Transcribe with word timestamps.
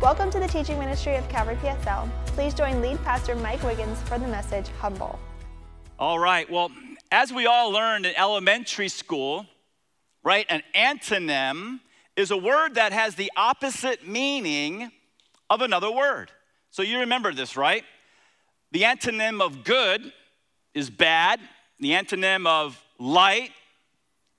Welcome 0.00 0.30
to 0.30 0.38
the 0.38 0.46
teaching 0.46 0.78
ministry 0.78 1.16
of 1.16 1.28
Calvary 1.28 1.56
PSL. 1.56 2.08
Please 2.26 2.54
join 2.54 2.80
lead 2.80 3.02
pastor 3.02 3.34
Mike 3.34 3.60
Wiggins 3.64 4.00
for 4.02 4.16
the 4.16 4.28
message 4.28 4.68
Humble. 4.78 5.18
All 5.98 6.20
right, 6.20 6.48
well, 6.48 6.70
as 7.10 7.32
we 7.32 7.46
all 7.46 7.72
learned 7.72 8.06
in 8.06 8.14
elementary 8.14 8.88
school, 8.88 9.44
right, 10.22 10.46
an 10.48 10.62
antonym 10.72 11.80
is 12.16 12.30
a 12.30 12.36
word 12.36 12.76
that 12.76 12.92
has 12.92 13.16
the 13.16 13.32
opposite 13.36 14.06
meaning 14.06 14.92
of 15.50 15.62
another 15.62 15.90
word. 15.90 16.30
So 16.70 16.82
you 16.82 17.00
remember 17.00 17.34
this, 17.34 17.56
right? 17.56 17.82
The 18.70 18.82
antonym 18.82 19.42
of 19.42 19.64
good 19.64 20.12
is 20.74 20.90
bad, 20.90 21.40
the 21.80 21.90
antonym 21.90 22.46
of 22.46 22.80
light 23.00 23.50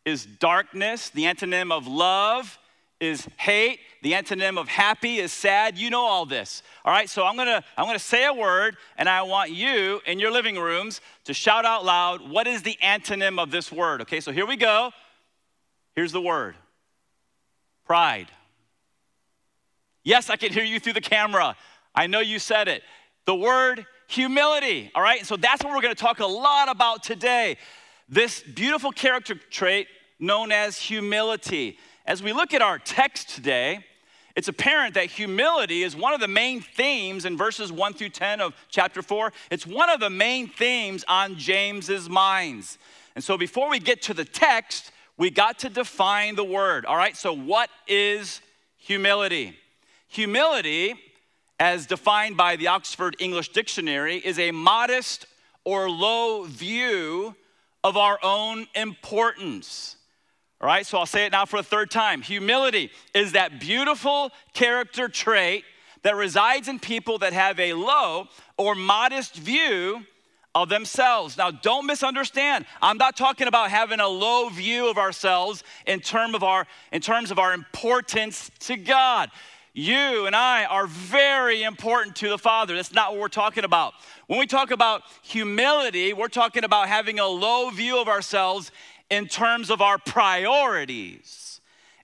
is 0.06 0.26
darkness, 0.26 1.10
the 1.10 1.24
antonym 1.24 1.74
of 1.74 1.86
love 1.86 2.59
is 3.00 3.28
hate. 3.38 3.80
The 4.02 4.14
antonym 4.14 4.60
of 4.60 4.68
happy 4.68 5.18
is 5.18 5.32
sad. 5.32 5.78
You 5.78 5.90
know 5.90 6.02
all 6.02 6.26
this. 6.26 6.64
All 6.84 6.92
right, 6.92 7.10
so 7.10 7.26
I'm 7.26 7.36
gonna 7.38 7.64
I'm 7.78 7.86
gonna 7.86 8.00
say 8.00 8.26
a 8.26 8.34
word, 8.34 8.78
and 8.98 9.08
I 9.08 9.22
want 9.24 9.52
you 9.52 10.02
in 10.06 10.20
your 10.20 10.32
living 10.32 10.58
rooms 10.58 11.02
to 11.26 11.34
shout 11.34 11.66
out 11.66 11.86
loud, 11.86 12.30
what 12.30 12.48
is 12.48 12.64
the 12.64 12.78
antonym 12.84 13.40
of 13.40 13.52
this 13.52 13.72
word? 13.72 14.02
Okay, 14.02 14.20
so 14.20 14.32
here 14.32 14.46
we 14.46 14.58
go. 14.58 14.92
Here's 15.96 16.12
the 16.12 16.22
word. 16.22 16.56
Pride. 17.86 18.28
Yes, 20.04 20.30
I 20.30 20.36
can 20.36 20.52
hear 20.52 20.64
you 20.64 20.80
through 20.80 20.94
the 20.94 21.02
camera. 21.02 21.56
I 21.94 22.08
know 22.08 22.20
you 22.20 22.40
said 22.40 22.68
it. 22.68 22.84
The 23.26 23.36
word 23.36 23.86
humility. 24.08 24.92
All 24.96 25.04
right, 25.04 25.26
so 25.26 25.38
that's 25.38 25.64
what 25.64 25.74
we're 25.74 25.82
gonna 25.82 25.96
talk 25.96 26.20
a 26.20 26.26
lot 26.26 26.70
about 26.70 27.04
today. 27.04 27.58
This 28.08 28.42
beautiful 28.42 28.92
character 28.92 29.36
trait 29.36 29.88
known 30.20 30.52
as 30.52 30.78
humility. 30.78 31.78
As 32.10 32.24
we 32.24 32.34
look 32.34 32.56
at 32.56 32.64
our 32.64 32.80
text 32.80 33.30
today, 33.30 33.86
it's 34.36 34.48
apparent 34.48 34.96
that 34.96 35.06
humility 35.06 35.84
is 35.84 35.96
one 35.96 36.12
of 36.12 36.20
the 36.20 36.28
main 36.28 36.60
themes 36.60 37.24
in 37.24 37.38
verses 37.38 37.72
1 37.72 37.94
through 37.94 38.10
10 38.10 38.42
of 38.42 38.56
chapter 38.68 39.04
4. 39.04 39.32
It's 39.52 39.68
one 39.68 39.92
of 39.92 40.00
the 40.00 40.10
main 40.10 40.48
themes 40.48 41.06
on 41.08 41.36
James's 41.36 42.10
minds. 42.10 42.80
And 43.14 43.24
so 43.24 43.38
before 43.38 43.70
we 43.70 43.78
get 43.78 44.02
to 44.04 44.16
the 44.16 44.26
text, 44.26 44.92
we 45.18 45.30
got 45.30 45.60
to 45.60 45.70
define 45.70 46.36
the 46.36 46.44
word. 46.44 46.84
All 46.84 46.98
right, 46.98 47.16
so 47.16 47.32
what 47.32 47.70
is 47.88 48.42
humility? 48.80 49.56
Humility, 50.08 50.96
as 51.60 51.86
defined 51.86 52.36
by 52.36 52.56
the 52.56 52.70
Oxford 52.70 53.18
English 53.20 53.50
Dictionary, 53.50 54.16
is 54.16 54.40
a 54.40 54.50
modest 54.50 55.28
or 55.64 55.88
low 55.88 56.46
view 56.46 57.36
of 57.84 57.98
our 57.98 58.18
own 58.24 58.66
importance. 58.74 59.96
All 60.62 60.68
right, 60.68 60.86
so 60.86 60.98
I'll 60.98 61.06
say 61.06 61.26
it 61.26 61.32
now 61.32 61.46
for 61.46 61.58
a 61.58 61.64
third 61.64 61.90
time. 61.90 62.22
Humility 62.22 62.92
is 63.14 63.32
that 63.32 63.62
beautiful 63.62 64.32
character 64.54 65.08
trait 65.08 65.64
that 66.02 66.18
resides 66.18 66.68
in 66.68 66.80
people 66.80 67.18
that 67.20 67.32
have 67.32 67.58
a 67.62 67.72
low 67.72 68.28
or 68.58 68.76
modest 68.76 69.36
view 69.36 70.06
of 70.54 70.68
themselves. 70.68 71.38
Now, 71.38 71.50
don't 71.50 71.86
misunderstand. 71.86 72.66
I'm 72.82 72.98
not 72.98 73.16
talking 73.16 73.48
about 73.48 73.72
having 73.72 74.02
a 74.02 74.08
low 74.08 74.50
view 74.50 74.90
of 74.90 74.98
ourselves 74.98 75.64
in, 75.86 76.02
term 76.02 76.36
of 76.36 76.44
our, 76.44 76.68
in 76.92 77.00
terms 77.00 77.32
of 77.32 77.40
our 77.40 77.54
importance 77.54 78.52
to 78.62 78.76
God. 78.76 79.32
You 79.72 80.26
and 80.26 80.36
I 80.36 80.66
are 80.66 80.88
very 80.88 81.64
important 81.64 82.18
to 82.18 82.28
the 82.28 82.38
Father. 82.38 82.76
That's 82.76 82.92
not 82.92 83.14
what 83.14 83.22
we're 83.22 83.30
talking 83.30 83.64
about. 83.64 83.94
When 84.28 84.40
we 84.40 84.46
talk 84.46 84.72
about 84.72 85.04
humility, 85.22 86.12
we're 86.12 86.28
talking 86.28 86.66
about 86.66 86.90
having 86.90 87.18
a 87.20 87.28
low 87.28 87.70
view 87.70 88.02
of 88.02 88.10
ourselves 88.10 88.72
in 89.10 89.28
terms 89.28 89.70
of 89.70 89.82
our 89.82 89.98
priorities, 89.98 91.62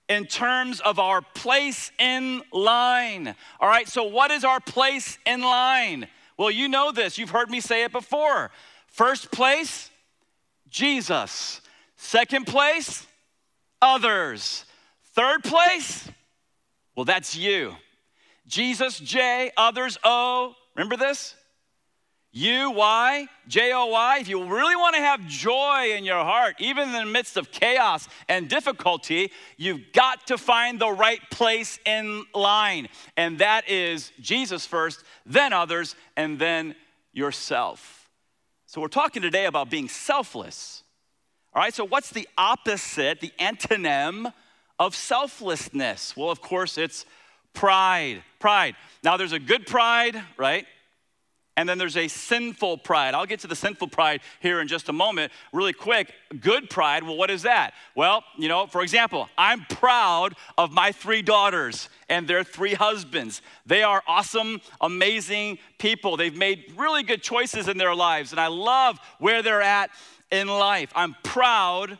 in 0.09 0.25
terms 0.25 0.79
of 0.81 0.99
our 0.99 1.21
place 1.21 1.91
in 1.99 2.41
line. 2.51 3.35
All 3.59 3.69
right, 3.69 3.87
so 3.87 4.03
what 4.03 4.31
is 4.31 4.43
our 4.43 4.59
place 4.59 5.17
in 5.25 5.41
line? 5.41 6.07
Well, 6.37 6.51
you 6.51 6.67
know 6.67 6.91
this, 6.91 7.17
you've 7.17 7.29
heard 7.29 7.49
me 7.49 7.59
say 7.59 7.83
it 7.83 7.91
before. 7.91 8.51
First 8.87 9.31
place, 9.31 9.89
Jesus. 10.69 11.61
Second 11.95 12.47
place, 12.47 13.05
others. 13.81 14.65
Third 15.13 15.43
place, 15.43 16.09
well, 16.95 17.05
that's 17.05 17.35
you. 17.35 17.75
Jesus, 18.47 18.99
J, 18.99 19.51
others, 19.57 19.97
O. 20.03 20.55
Remember 20.75 20.97
this? 20.97 21.35
U 22.37 22.71
Y, 22.71 23.27
J 23.47 23.71
O 23.71 23.85
Y, 23.85 24.17
if 24.19 24.27
you 24.27 24.43
really 24.43 24.75
want 24.75 24.93
to 24.95 25.01
have 25.01 25.25
joy 25.25 25.93
in 25.95 26.03
your 26.03 26.21
heart, 26.21 26.55
even 26.59 26.89
in 26.89 26.93
the 26.93 27.05
midst 27.05 27.37
of 27.37 27.49
chaos 27.49 28.09
and 28.27 28.49
difficulty, 28.49 29.31
you've 29.55 29.93
got 29.93 30.27
to 30.27 30.37
find 30.37 30.77
the 30.77 30.91
right 30.91 31.21
place 31.31 31.79
in 31.85 32.25
line. 32.33 32.89
And 33.15 33.39
that 33.39 33.69
is 33.69 34.11
Jesus 34.19 34.65
first, 34.65 35.01
then 35.25 35.53
others, 35.53 35.95
and 36.17 36.37
then 36.37 36.75
yourself. 37.13 38.09
So 38.65 38.81
we're 38.81 38.89
talking 38.89 39.21
today 39.21 39.45
about 39.45 39.69
being 39.69 39.87
selfless. 39.87 40.83
All 41.53 41.61
right, 41.61 41.73
so 41.73 41.85
what's 41.85 42.09
the 42.09 42.27
opposite, 42.37 43.21
the 43.21 43.31
antonym 43.39 44.33
of 44.77 44.93
selflessness? 44.93 46.17
Well, 46.17 46.31
of 46.31 46.41
course, 46.41 46.77
it's 46.77 47.05
pride. 47.53 48.23
Pride. 48.39 48.75
Now, 49.05 49.15
there's 49.15 49.31
a 49.31 49.39
good 49.39 49.65
pride, 49.65 50.21
right? 50.35 50.65
And 51.57 51.69
then 51.69 51.77
there's 51.77 51.95
a 51.95 52.09
sinful 52.09 52.79
pride. 52.79 53.13
I'll 53.13 53.25
get 53.25 53.39
to 53.41 53.47
the 53.47 53.55
sinful 53.55 53.87
pride 53.87 54.21
here 54.41 54.59
in 54.59 54.67
just 54.67 54.89
a 54.89 54.93
moment, 54.93 55.31
really 55.53 55.71
quick. 55.71 56.13
Good 56.41 56.69
pride, 56.69 57.03
well, 57.03 57.15
what 57.15 57.31
is 57.31 57.43
that? 57.43 57.73
Well, 57.95 58.23
you 58.37 58.49
know, 58.49 58.67
for 58.67 58.81
example, 58.81 59.29
I'm 59.37 59.61
proud 59.65 60.35
of 60.57 60.73
my 60.73 60.91
three 60.91 61.21
daughters 61.21 61.87
and 62.09 62.27
their 62.27 62.43
three 62.43 62.73
husbands. 62.73 63.41
They 63.65 63.83
are 63.83 64.03
awesome, 64.05 64.59
amazing 64.81 65.59
people. 65.77 66.17
They've 66.17 66.35
made 66.35 66.73
really 66.75 67.03
good 67.03 67.23
choices 67.23 67.69
in 67.69 67.77
their 67.77 67.95
lives, 67.95 68.31
and 68.31 68.39
I 68.39 68.47
love 68.47 68.99
where 69.19 69.41
they're 69.41 69.61
at 69.61 69.91
in 70.31 70.47
life. 70.47 70.91
I'm 70.93 71.15
proud 71.23 71.97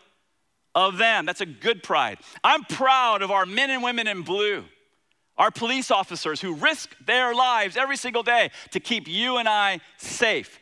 of 0.74 0.98
them. 0.98 1.26
That's 1.26 1.42
a 1.42 1.46
good 1.46 1.82
pride. 1.82 2.18
I'm 2.44 2.66
proud 2.66 3.22
of 3.22 3.32
our 3.32 3.46
men 3.46 3.70
and 3.70 3.82
women 3.82 4.08
in 4.08 4.24
blue 4.24 4.66
our 5.38 5.52
police 5.52 5.92
officers 5.92 6.42
who 6.42 6.56
risk 6.56 6.96
their 7.06 7.34
lives 7.36 7.78
every 7.78 7.98
single 7.98 8.24
day 8.24 8.52
to 8.72 8.80
keep 8.80 9.08
you 9.08 9.38
and 9.38 9.48
I 9.48 9.80
safe. 9.98 10.60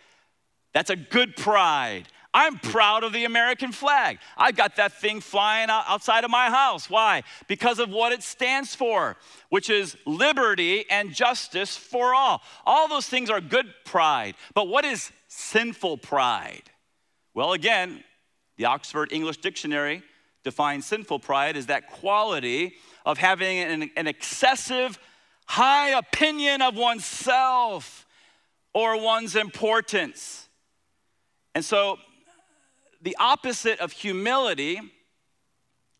That's 0.73 0.89
a 0.89 0.95
good 0.95 1.35
pride. 1.35 2.07
I'm 2.33 2.57
proud 2.57 3.03
of 3.03 3.13
the 3.13 3.25
American 3.25 3.71
flag. 3.71 4.17
I've 4.35 4.55
got 4.55 4.77
that 4.77 4.93
thing 4.93 5.21
flying 5.21 5.69
outside 5.69 6.23
of 6.23 6.31
my 6.31 6.49
house. 6.49 6.89
Why? 6.89 7.21
Because 7.47 7.77
of 7.77 7.91
what 7.91 8.11
it 8.11 8.23
stands 8.23 8.73
for, 8.73 9.17
which 9.49 9.69
is 9.69 9.95
liberty 10.07 10.89
and 10.89 11.13
justice 11.13 11.77
for 11.77 12.15
all. 12.15 12.41
All 12.65 12.87
those 12.87 13.07
things 13.07 13.29
are 13.29 13.39
good 13.39 13.71
pride. 13.85 14.33
But 14.55 14.67
what 14.67 14.83
is 14.83 15.11
sinful 15.27 15.97
pride? 15.97 16.63
Well, 17.35 17.53
again, 17.53 18.03
the 18.57 18.65
Oxford 18.65 19.11
English 19.11 19.37
Dictionary 19.37 20.01
defines 20.43 20.87
sinful 20.87 21.19
pride 21.19 21.55
as 21.55 21.67
that 21.67 21.87
quality 21.87 22.73
of 23.05 23.17
having 23.17 23.59
an, 23.59 23.91
an 23.95 24.07
excessive 24.07 24.99
high 25.45 25.89
opinion 25.89 26.61
of 26.61 26.75
oneself 26.75 28.05
or 28.73 28.99
one's 29.01 29.35
importance. 29.35 30.47
And 31.55 31.63
so, 31.63 31.97
the 33.01 33.15
opposite 33.19 33.79
of 33.79 33.91
humility 33.91 34.79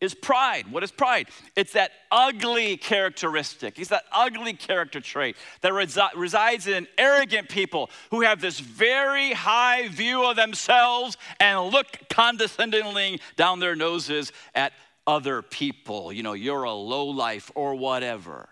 is 0.00 0.14
pride. 0.14 0.70
What 0.70 0.82
is 0.82 0.90
pride? 0.90 1.28
It's 1.56 1.72
that 1.72 1.90
ugly 2.10 2.76
characteristic. 2.76 3.78
It's 3.78 3.90
that 3.90 4.04
ugly 4.12 4.52
character 4.52 5.00
trait 5.00 5.36
that 5.62 5.72
resi- 5.72 6.10
resides 6.14 6.66
in 6.66 6.86
arrogant 6.98 7.48
people 7.48 7.90
who 8.10 8.22
have 8.22 8.40
this 8.40 8.60
very 8.60 9.32
high 9.32 9.88
view 9.88 10.24
of 10.28 10.36
themselves 10.36 11.16
and 11.40 11.72
look 11.72 11.86
condescendingly 12.08 13.20
down 13.36 13.60
their 13.60 13.74
noses 13.74 14.32
at 14.54 14.72
other 15.06 15.42
people. 15.42 16.12
You 16.12 16.22
know, 16.22 16.32
you're 16.32 16.64
a 16.64 16.72
low 16.72 17.06
life 17.06 17.50
or 17.54 17.74
whatever. 17.74 18.48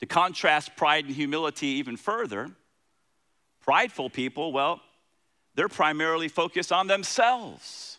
To 0.00 0.06
contrast 0.06 0.76
pride 0.76 1.06
and 1.06 1.14
humility 1.14 1.66
even 1.66 1.96
further, 1.96 2.50
prideful 3.62 4.10
people, 4.10 4.52
well, 4.52 4.80
they're 5.54 5.68
primarily 5.68 6.28
focused 6.28 6.72
on 6.72 6.86
themselves. 6.86 7.98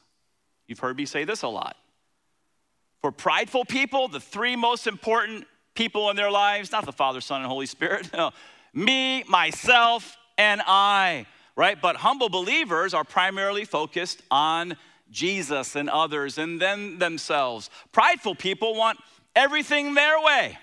You've 0.67 0.79
heard 0.79 0.97
me 0.97 1.05
say 1.05 1.23
this 1.23 1.41
a 1.43 1.47
lot. 1.47 1.77
For 3.01 3.11
prideful 3.11 3.65
people, 3.65 4.07
the 4.07 4.19
three 4.19 4.55
most 4.55 4.87
important 4.87 5.45
people 5.73 6.09
in 6.09 6.15
their 6.15 6.31
lives, 6.31 6.71
not 6.71 6.85
the 6.85 6.91
Father, 6.91 7.21
Son, 7.21 7.41
and 7.41 7.47
Holy 7.47 7.65
Spirit, 7.65 8.11
no, 8.13 8.31
me, 8.73 9.23
myself, 9.23 10.17
and 10.37 10.61
I, 10.65 11.25
right? 11.55 11.79
But 11.81 11.97
humble 11.97 12.29
believers 12.29 12.93
are 12.93 13.03
primarily 13.03 13.63
focused 13.63 14.21
on 14.29 14.75
Jesus 15.09 15.75
and 15.75 15.89
others 15.89 16.37
and 16.37 16.59
then 16.59 16.97
themselves. 16.99 17.69
Prideful 17.91 18.35
people 18.35 18.75
want 18.75 18.99
everything 19.35 19.93
their 19.93 20.19
way. 20.21 20.57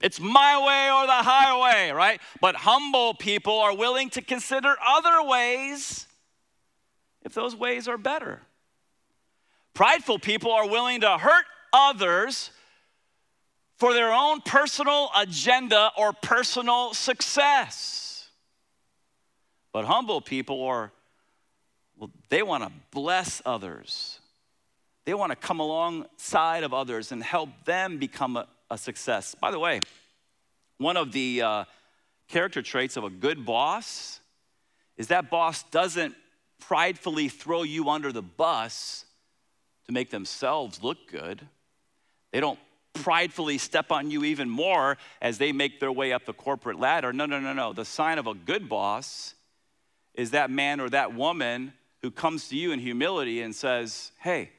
It's 0.00 0.20
my 0.20 0.58
way 0.58 0.90
or 0.90 1.06
the 1.06 1.12
highway, 1.12 1.90
right? 1.90 2.20
But 2.40 2.56
humble 2.56 3.14
people 3.14 3.58
are 3.60 3.74
willing 3.74 4.10
to 4.10 4.22
consider 4.22 4.74
other 4.86 5.22
ways 5.22 6.06
if 7.22 7.32
those 7.32 7.56
ways 7.56 7.88
are 7.88 7.96
better. 7.96 8.42
Prideful 9.72 10.18
people 10.18 10.52
are 10.52 10.68
willing 10.68 11.00
to 11.00 11.18
hurt 11.18 11.46
others 11.72 12.50
for 13.76 13.92
their 13.92 14.12
own 14.12 14.40
personal 14.40 15.10
agenda 15.16 15.90
or 15.96 16.12
personal 16.12 16.94
success. 16.94 18.28
But 19.72 19.86
humble 19.86 20.20
people 20.20 20.62
are, 20.64 20.92
well, 21.98 22.10
they 22.28 22.42
want 22.42 22.64
to 22.64 22.72
bless 22.90 23.40
others. 23.44 24.18
They 25.04 25.14
want 25.14 25.30
to 25.30 25.36
come 25.36 25.60
alongside 25.60 26.64
of 26.64 26.72
others 26.72 27.12
and 27.12 27.22
help 27.22 27.50
them 27.64 27.98
become 27.98 28.36
a, 28.36 28.46
a 28.70 28.78
success. 28.78 29.34
By 29.34 29.50
the 29.50 29.58
way, 29.58 29.80
one 30.78 30.96
of 30.96 31.12
the 31.12 31.42
uh, 31.42 31.64
character 32.28 32.62
traits 32.62 32.96
of 32.96 33.04
a 33.04 33.10
good 33.10 33.44
boss 33.44 34.20
is 34.96 35.08
that 35.08 35.30
boss 35.30 35.62
doesn't 35.64 36.14
pridefully 36.60 37.28
throw 37.28 37.62
you 37.62 37.88
under 37.90 38.12
the 38.12 38.22
bus 38.22 39.04
to 39.86 39.92
make 39.92 40.10
themselves 40.10 40.82
look 40.82 40.98
good. 41.10 41.46
They 42.32 42.40
don't 42.40 42.58
pridefully 42.94 43.58
step 43.58 43.92
on 43.92 44.10
you 44.10 44.24
even 44.24 44.48
more 44.48 44.96
as 45.20 45.38
they 45.38 45.52
make 45.52 45.80
their 45.80 45.92
way 45.92 46.12
up 46.12 46.24
the 46.24 46.32
corporate 46.32 46.78
ladder. 46.78 47.12
No, 47.12 47.26
no, 47.26 47.40
no, 47.40 47.52
no. 47.52 47.72
The 47.72 47.84
sign 47.84 48.18
of 48.18 48.26
a 48.26 48.34
good 48.34 48.68
boss 48.68 49.34
is 50.14 50.30
that 50.30 50.50
man 50.50 50.80
or 50.80 50.88
that 50.90 51.14
woman 51.14 51.72
who 52.04 52.10
comes 52.10 52.48
to 52.48 52.54
you 52.54 52.70
in 52.70 52.78
humility 52.78 53.40
and 53.40 53.54
says, 53.54 54.12
Hey, 54.18 54.50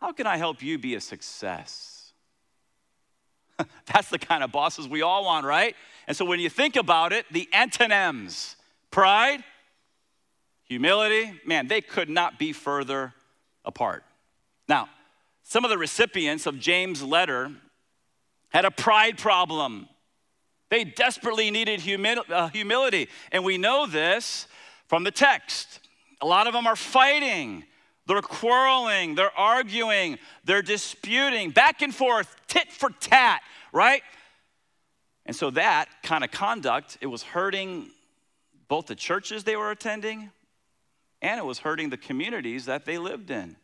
how 0.00 0.10
can 0.12 0.26
I 0.26 0.38
help 0.38 0.62
you 0.62 0.78
be 0.78 0.94
a 0.94 1.00
success? 1.00 2.14
That's 3.92 4.08
the 4.08 4.18
kind 4.18 4.42
of 4.42 4.50
bosses 4.50 4.88
we 4.88 5.02
all 5.02 5.26
want, 5.26 5.44
right? 5.44 5.76
And 6.08 6.16
so 6.16 6.24
when 6.24 6.40
you 6.40 6.48
think 6.48 6.76
about 6.76 7.12
it, 7.12 7.26
the 7.30 7.46
antonyms 7.52 8.56
pride, 8.90 9.44
humility, 10.62 11.38
man, 11.44 11.68
they 11.68 11.82
could 11.82 12.08
not 12.08 12.38
be 12.38 12.54
further 12.54 13.12
apart. 13.62 14.02
Now, 14.66 14.88
some 15.42 15.62
of 15.62 15.70
the 15.70 15.76
recipients 15.76 16.46
of 16.46 16.58
James' 16.58 17.02
letter 17.02 17.52
had 18.48 18.64
a 18.64 18.70
pride 18.70 19.18
problem. 19.18 19.90
They 20.70 20.84
desperately 20.84 21.50
needed 21.50 21.80
humi- 21.80 22.16
uh, 22.30 22.48
humility. 22.48 23.10
And 23.30 23.44
we 23.44 23.58
know 23.58 23.86
this 23.86 24.46
from 24.88 25.04
the 25.04 25.10
text. 25.10 25.80
A 26.20 26.26
lot 26.26 26.46
of 26.46 26.52
them 26.52 26.66
are 26.66 26.76
fighting, 26.76 27.64
they're 28.06 28.22
quarreling, 28.22 29.14
they're 29.14 29.36
arguing, 29.36 30.18
they're 30.44 30.62
disputing, 30.62 31.50
back 31.50 31.82
and 31.82 31.94
forth, 31.94 32.34
tit 32.46 32.70
for 32.70 32.90
tat, 33.00 33.42
right? 33.72 34.02
And 35.26 35.34
so 35.34 35.50
that 35.50 35.88
kind 36.02 36.22
of 36.22 36.30
conduct, 36.30 36.98
it 37.00 37.06
was 37.06 37.22
hurting 37.22 37.90
both 38.68 38.86
the 38.86 38.94
churches 38.94 39.44
they 39.44 39.56
were 39.56 39.70
attending 39.70 40.30
and 41.22 41.38
it 41.38 41.44
was 41.44 41.60
hurting 41.60 41.88
the 41.88 41.96
communities 41.96 42.66
that 42.66 42.84
they 42.84 42.98
lived 42.98 43.30
in. 43.30 43.56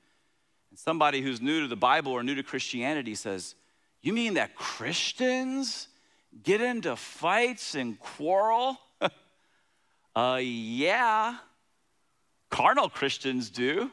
And 0.70 0.79
somebody 0.79 1.20
who's 1.20 1.43
new 1.43 1.61
to 1.61 1.69
the 1.69 1.76
Bible 1.76 2.12
or 2.12 2.23
new 2.23 2.35
to 2.35 2.43
Christianity 2.43 3.14
says, 3.14 3.55
You 4.00 4.14
mean 4.14 4.35
that 4.35 4.55
Christians 4.55 5.88
get 6.43 6.62
into 6.62 6.97
fights 6.97 7.75
and 7.75 8.00
quarrel? 8.00 8.79
uh, 10.17 10.41
yeah. 10.41 11.37
Carnal 12.50 12.88
Christians 12.91 13.50
do. 13.50 13.91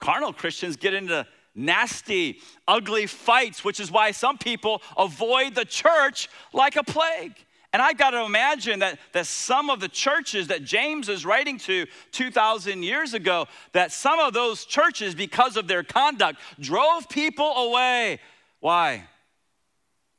Carnal 0.00 0.32
Christians 0.32 0.76
get 0.76 0.94
into 0.94 1.26
nasty, 1.54 2.40
ugly 2.68 3.06
fights, 3.06 3.64
which 3.64 3.80
is 3.80 3.90
why 3.90 4.10
some 4.10 4.36
people 4.36 4.82
avoid 4.96 5.54
the 5.54 5.64
church 5.64 6.28
like 6.52 6.76
a 6.76 6.84
plague. 6.84 7.34
And 7.72 7.82
I 7.82 7.92
got 7.92 8.10
to 8.10 8.24
imagine 8.24 8.78
that, 8.80 8.98
that 9.12 9.26
some 9.26 9.70
of 9.70 9.80
the 9.80 9.88
churches 9.88 10.48
that 10.48 10.64
James 10.64 11.08
is 11.08 11.26
writing 11.26 11.58
to 11.60 11.86
2,000 12.12 12.82
years 12.82 13.12
ago, 13.12 13.46
that 13.72 13.92
some 13.92 14.18
of 14.18 14.32
those 14.32 14.64
churches, 14.64 15.14
because 15.14 15.56
of 15.56 15.68
their 15.68 15.82
conduct, 15.82 16.40
drove 16.60 17.08
people 17.08 17.52
away. 17.54 18.20
Why? 18.60 19.04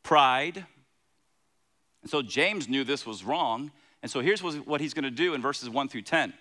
Pride. 0.03 0.65
And 2.01 2.11
so 2.11 2.21
James 2.21 2.67
knew 2.69 2.83
this 2.83 3.05
was 3.05 3.23
wrong. 3.23 3.71
And 4.03 4.11
so 4.11 4.19
here's 4.19 4.43
what 4.43 4.81
he's 4.81 4.93
going 4.93 5.03
to 5.03 5.11
do 5.11 5.33
in 5.33 5.41
verses 5.41 5.69
1 5.69 5.89
through 5.89 6.03
10. 6.03 6.33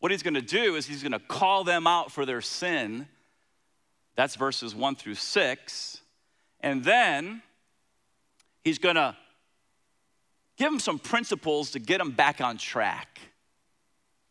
What 0.00 0.10
he's 0.10 0.22
going 0.22 0.34
to 0.34 0.42
do 0.42 0.74
is 0.76 0.86
he's 0.86 1.02
going 1.02 1.12
to 1.12 1.18
call 1.18 1.62
them 1.62 1.86
out 1.86 2.10
for 2.10 2.26
their 2.26 2.40
sin. 2.40 3.06
That's 4.16 4.34
verses 4.34 4.74
1 4.74 4.96
through 4.96 5.14
6. 5.14 6.00
And 6.60 6.82
then 6.82 7.42
he's 8.64 8.78
going 8.78 8.96
to 8.96 9.16
give 10.56 10.70
them 10.70 10.80
some 10.80 10.98
principles 10.98 11.70
to 11.72 11.78
get 11.78 11.98
them 11.98 12.10
back 12.10 12.40
on 12.40 12.56
track. 12.56 13.20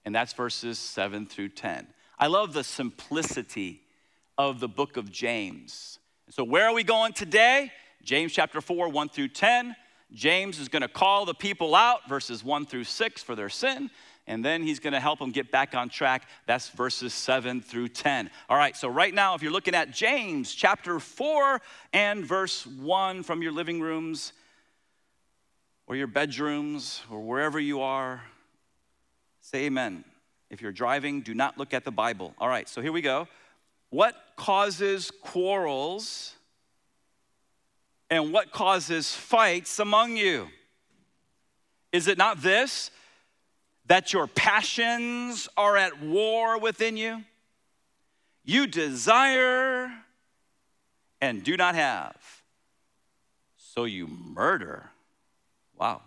And 0.05 0.13
that's 0.13 0.33
verses 0.33 0.79
7 0.79 1.27
through 1.27 1.49
10. 1.49 1.87
I 2.17 2.27
love 2.27 2.53
the 2.53 2.63
simplicity 2.63 3.81
of 4.37 4.59
the 4.59 4.67
book 4.67 4.97
of 4.97 5.11
James. 5.11 5.99
So, 6.29 6.43
where 6.43 6.65
are 6.65 6.73
we 6.73 6.83
going 6.83 7.13
today? 7.13 7.71
James 8.03 8.31
chapter 8.31 8.61
4, 8.61 8.89
1 8.89 9.09
through 9.09 9.29
10. 9.29 9.75
James 10.13 10.59
is 10.59 10.69
going 10.69 10.81
to 10.81 10.87
call 10.87 11.25
the 11.25 11.33
people 11.33 11.75
out, 11.75 12.07
verses 12.09 12.43
1 12.43 12.65
through 12.65 12.85
6, 12.85 13.23
for 13.23 13.35
their 13.35 13.49
sin, 13.49 13.89
and 14.27 14.43
then 14.43 14.63
he's 14.63 14.79
going 14.79 14.93
to 14.93 14.99
help 14.99 15.19
them 15.19 15.31
get 15.31 15.51
back 15.51 15.75
on 15.75 15.89
track. 15.89 16.27
That's 16.45 16.69
verses 16.69 17.13
7 17.13 17.61
through 17.61 17.89
10. 17.89 18.29
All 18.49 18.57
right, 18.57 18.75
so 18.75 18.87
right 18.87 19.13
now, 19.13 19.35
if 19.35 19.41
you're 19.41 19.51
looking 19.51 19.75
at 19.75 19.91
James 19.91 20.53
chapter 20.53 20.99
4 20.99 21.61
and 21.93 22.25
verse 22.25 22.65
1 22.65 23.23
from 23.23 23.41
your 23.41 23.51
living 23.51 23.81
rooms, 23.81 24.33
or 25.89 25.95
your 25.95 26.07
bedrooms 26.07 27.01
or 27.09 27.19
wherever 27.19 27.59
you 27.59 27.81
are, 27.81 28.21
say 29.41 29.65
amen. 29.65 30.05
If 30.51 30.61
you're 30.61 30.71
driving, 30.71 31.21
do 31.21 31.33
not 31.33 31.57
look 31.57 31.73
at 31.73 31.83
the 31.83 31.91
Bible. 31.91 32.35
All 32.37 32.47
right, 32.47 32.69
so 32.69 32.79
here 32.79 32.91
we 32.91 33.01
go. 33.01 33.27
What 33.89 34.15
causes 34.35 35.09
quarrels 35.09 36.35
and 38.09 38.33
what 38.33 38.51
causes 38.51 39.13
fights 39.13 39.79
among 39.79 40.17
you? 40.17 40.47
Is 41.91 42.07
it 42.07 42.17
not 42.17 42.41
this? 42.41 42.91
That 43.87 44.13
your 44.13 44.27
passions 44.27 45.49
are 45.57 45.75
at 45.75 46.01
war 46.01 46.59
within 46.59 46.97
you? 46.97 47.23
You 48.43 48.67
desire 48.67 49.91
and 51.21 51.43
do 51.43 51.57
not 51.57 51.75
have, 51.75 52.15
so 53.57 53.85
you 53.85 54.07
murder. 54.07 54.89
Wow. 55.77 56.01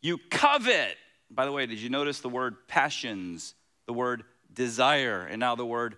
You 0.00 0.18
covet. 0.30 0.96
By 1.30 1.44
the 1.44 1.52
way, 1.52 1.66
did 1.66 1.78
you 1.78 1.88
notice 1.88 2.20
the 2.20 2.28
word 2.28 2.56
passions, 2.68 3.54
the 3.86 3.92
word 3.92 4.24
desire, 4.52 5.26
and 5.28 5.40
now 5.40 5.54
the 5.54 5.66
word 5.66 5.96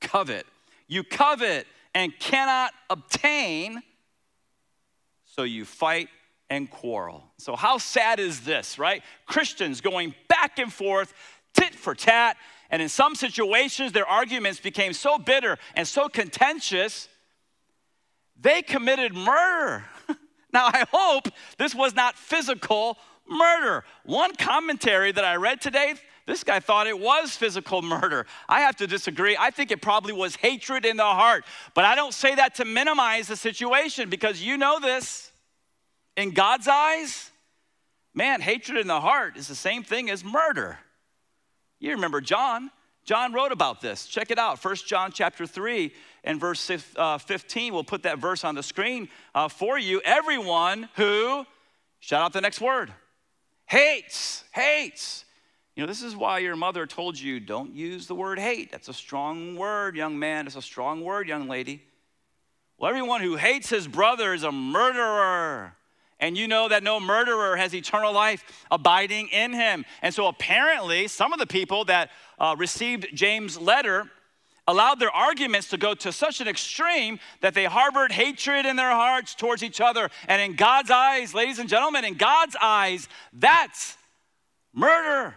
covet? 0.00 0.46
You 0.86 1.02
covet 1.02 1.66
and 1.94 2.12
cannot 2.18 2.72
obtain, 2.90 3.82
so 5.24 5.42
you 5.42 5.64
fight 5.64 6.08
and 6.50 6.70
quarrel. 6.70 7.24
So, 7.38 7.56
how 7.56 7.78
sad 7.78 8.20
is 8.20 8.40
this, 8.40 8.78
right? 8.78 9.02
Christians 9.26 9.80
going 9.80 10.14
back 10.28 10.58
and 10.58 10.72
forth, 10.72 11.12
tit 11.54 11.74
for 11.74 11.94
tat, 11.94 12.36
and 12.70 12.82
in 12.82 12.88
some 12.88 13.14
situations, 13.14 13.92
their 13.92 14.06
arguments 14.06 14.60
became 14.60 14.92
so 14.92 15.18
bitter 15.18 15.58
and 15.74 15.86
so 15.86 16.08
contentious, 16.08 17.08
they 18.40 18.62
committed 18.62 19.14
murder. 19.14 19.84
Now, 20.54 20.66
I 20.66 20.86
hope 20.92 21.26
this 21.58 21.74
was 21.74 21.96
not 21.96 22.16
physical 22.16 22.96
murder. 23.28 23.84
One 24.04 24.36
commentary 24.36 25.10
that 25.10 25.24
I 25.24 25.34
read 25.34 25.60
today, 25.60 25.94
this 26.26 26.42
guy 26.42 26.60
thought 26.60 26.86
it 26.86 26.98
was 26.98 27.36
physical 27.36 27.82
murder. 27.82 28.26
I 28.48 28.60
have 28.60 28.76
to 28.76 28.86
disagree. 28.86 29.36
I 29.38 29.50
think 29.50 29.70
it 29.70 29.82
probably 29.82 30.12
was 30.12 30.36
hatred 30.36 30.86
in 30.86 30.96
the 30.96 31.04
heart. 31.04 31.44
But 31.74 31.84
I 31.84 31.94
don't 31.94 32.14
say 32.14 32.34
that 32.34 32.54
to 32.56 32.64
minimize 32.64 33.28
the 33.28 33.36
situation 33.36 34.08
because 34.08 34.42
you 34.42 34.56
know 34.56 34.80
this. 34.80 35.30
In 36.16 36.30
God's 36.30 36.68
eyes, 36.68 37.30
man, 38.14 38.40
hatred 38.40 38.78
in 38.78 38.86
the 38.86 39.00
heart 39.00 39.36
is 39.36 39.48
the 39.48 39.54
same 39.54 39.82
thing 39.82 40.08
as 40.08 40.24
murder. 40.24 40.78
You 41.78 41.90
remember 41.90 42.20
John. 42.20 42.70
John 43.04 43.34
wrote 43.34 43.52
about 43.52 43.82
this. 43.82 44.06
Check 44.06 44.30
it 44.30 44.38
out. 44.38 44.64
1 44.64 44.76
John 44.86 45.12
chapter 45.12 45.46
3 45.46 45.92
and 46.22 46.40
verse 46.40 46.70
uh, 46.96 47.18
15. 47.18 47.74
We'll 47.74 47.84
put 47.84 48.04
that 48.04 48.18
verse 48.18 48.44
on 48.44 48.54
the 48.54 48.62
screen 48.62 49.08
uh, 49.34 49.48
for 49.48 49.78
you. 49.78 50.00
Everyone 50.04 50.88
who, 50.96 51.44
shout 52.00 52.22
out 52.22 52.32
the 52.32 52.40
next 52.40 52.62
word, 52.62 52.90
hates, 53.66 54.44
hates. 54.52 55.26
You 55.76 55.82
know, 55.82 55.88
this 55.88 56.02
is 56.02 56.14
why 56.14 56.38
your 56.38 56.54
mother 56.54 56.86
told 56.86 57.18
you 57.18 57.40
don't 57.40 57.74
use 57.74 58.06
the 58.06 58.14
word 58.14 58.38
hate. 58.38 58.70
That's 58.70 58.88
a 58.88 58.94
strong 58.94 59.56
word, 59.56 59.96
young 59.96 60.18
man. 60.18 60.46
It's 60.46 60.56
a 60.56 60.62
strong 60.62 61.02
word, 61.02 61.26
young 61.26 61.48
lady. 61.48 61.82
Well, 62.78 62.88
everyone 62.88 63.22
who 63.22 63.36
hates 63.36 63.70
his 63.70 63.88
brother 63.88 64.34
is 64.34 64.44
a 64.44 64.52
murderer. 64.52 65.74
And 66.20 66.38
you 66.38 66.46
know 66.46 66.68
that 66.68 66.84
no 66.84 67.00
murderer 67.00 67.56
has 67.56 67.74
eternal 67.74 68.12
life 68.12 68.44
abiding 68.70 69.28
in 69.28 69.52
him. 69.52 69.84
And 70.00 70.14
so 70.14 70.28
apparently, 70.28 71.08
some 71.08 71.32
of 71.32 71.40
the 71.40 71.46
people 71.46 71.84
that 71.86 72.10
uh, 72.38 72.54
received 72.56 73.08
James' 73.12 73.58
letter 73.58 74.08
allowed 74.66 75.00
their 75.00 75.10
arguments 75.10 75.68
to 75.70 75.76
go 75.76 75.92
to 75.94 76.12
such 76.12 76.40
an 76.40 76.48
extreme 76.48 77.18
that 77.40 77.52
they 77.52 77.64
harbored 77.64 78.12
hatred 78.12 78.64
in 78.64 78.76
their 78.76 78.92
hearts 78.92 79.34
towards 79.34 79.62
each 79.62 79.80
other. 79.80 80.08
And 80.28 80.40
in 80.40 80.56
God's 80.56 80.90
eyes, 80.90 81.34
ladies 81.34 81.58
and 81.58 81.68
gentlemen, 81.68 82.04
in 82.04 82.14
God's 82.14 82.56
eyes, 82.62 83.08
that's 83.32 83.98
murder. 84.72 85.34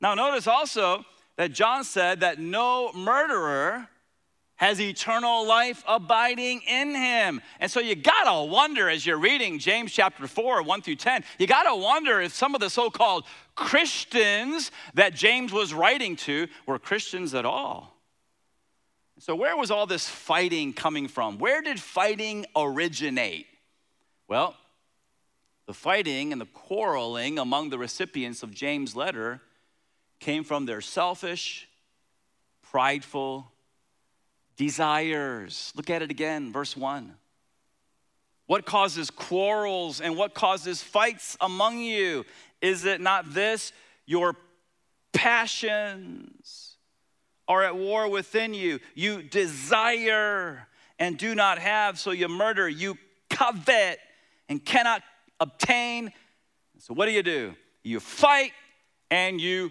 Now, 0.00 0.14
notice 0.14 0.46
also 0.46 1.04
that 1.36 1.52
John 1.52 1.84
said 1.84 2.20
that 2.20 2.38
no 2.38 2.92
murderer 2.92 3.88
has 4.60 4.78
eternal 4.78 5.46
life 5.46 5.82
abiding 5.88 6.60
in 6.68 6.94
him. 6.94 7.40
And 7.60 7.70
so 7.70 7.80
you 7.80 7.94
gotta 7.94 8.44
wonder 8.44 8.90
as 8.90 9.06
you're 9.06 9.18
reading 9.18 9.58
James 9.58 9.90
chapter 9.90 10.26
4, 10.26 10.62
1 10.62 10.82
through 10.82 10.96
10, 10.96 11.24
you 11.38 11.46
gotta 11.46 11.74
wonder 11.74 12.20
if 12.20 12.34
some 12.34 12.54
of 12.54 12.60
the 12.60 12.68
so 12.68 12.90
called 12.90 13.24
Christians 13.54 14.70
that 14.92 15.14
James 15.14 15.50
was 15.50 15.72
writing 15.72 16.14
to 16.16 16.46
were 16.66 16.78
Christians 16.78 17.34
at 17.34 17.46
all. 17.46 17.96
So, 19.18 19.34
where 19.34 19.56
was 19.56 19.70
all 19.70 19.86
this 19.86 20.06
fighting 20.06 20.74
coming 20.74 21.08
from? 21.08 21.38
Where 21.38 21.62
did 21.62 21.80
fighting 21.80 22.44
originate? 22.54 23.46
Well, 24.28 24.56
the 25.66 25.74
fighting 25.74 26.32
and 26.32 26.40
the 26.40 26.46
quarreling 26.46 27.38
among 27.38 27.70
the 27.70 27.78
recipients 27.78 28.42
of 28.42 28.54
James' 28.54 28.94
letter 28.94 29.40
came 30.20 30.44
from 30.44 30.66
their 30.66 30.80
selfish, 30.80 31.68
prideful, 32.62 33.50
desires. 34.56 35.72
Look 35.74 35.90
at 35.90 36.02
it 36.02 36.10
again, 36.10 36.52
verse 36.52 36.76
1. 36.76 37.14
What 38.46 38.66
causes 38.66 39.10
quarrels 39.10 40.00
and 40.00 40.16
what 40.16 40.34
causes 40.34 40.82
fights 40.82 41.36
among 41.40 41.78
you? 41.78 42.26
Is 42.60 42.84
it 42.84 43.00
not 43.00 43.32
this? 43.32 43.72
Your 44.06 44.36
passions 45.12 46.76
are 47.48 47.62
at 47.62 47.76
war 47.76 48.08
within 48.08 48.52
you. 48.52 48.80
You 48.94 49.22
desire 49.22 50.66
and 50.98 51.16
do 51.16 51.34
not 51.34 51.58
have, 51.58 51.98
so 51.98 52.10
you 52.10 52.28
murder. 52.28 52.68
You 52.68 52.98
covet 53.30 53.98
and 54.48 54.64
cannot 54.64 55.02
obtain. 55.38 56.12
So, 56.78 56.92
what 56.92 57.06
do 57.06 57.12
you 57.12 57.22
do? 57.22 57.54
You 57.82 58.00
fight 58.00 58.52
and 59.10 59.40
you 59.40 59.70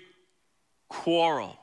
quarrel. 0.89 1.57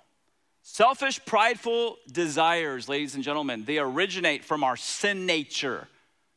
Selfish, 0.63 1.25
prideful 1.25 1.99
desires, 2.11 2.89
ladies 2.89 3.15
and 3.15 3.23
gentlemen, 3.23 3.65
they 3.65 3.79
originate 3.79 4.45
from 4.45 4.65
our 4.65 4.77
sin 4.77 5.27
nature. 5.27 5.87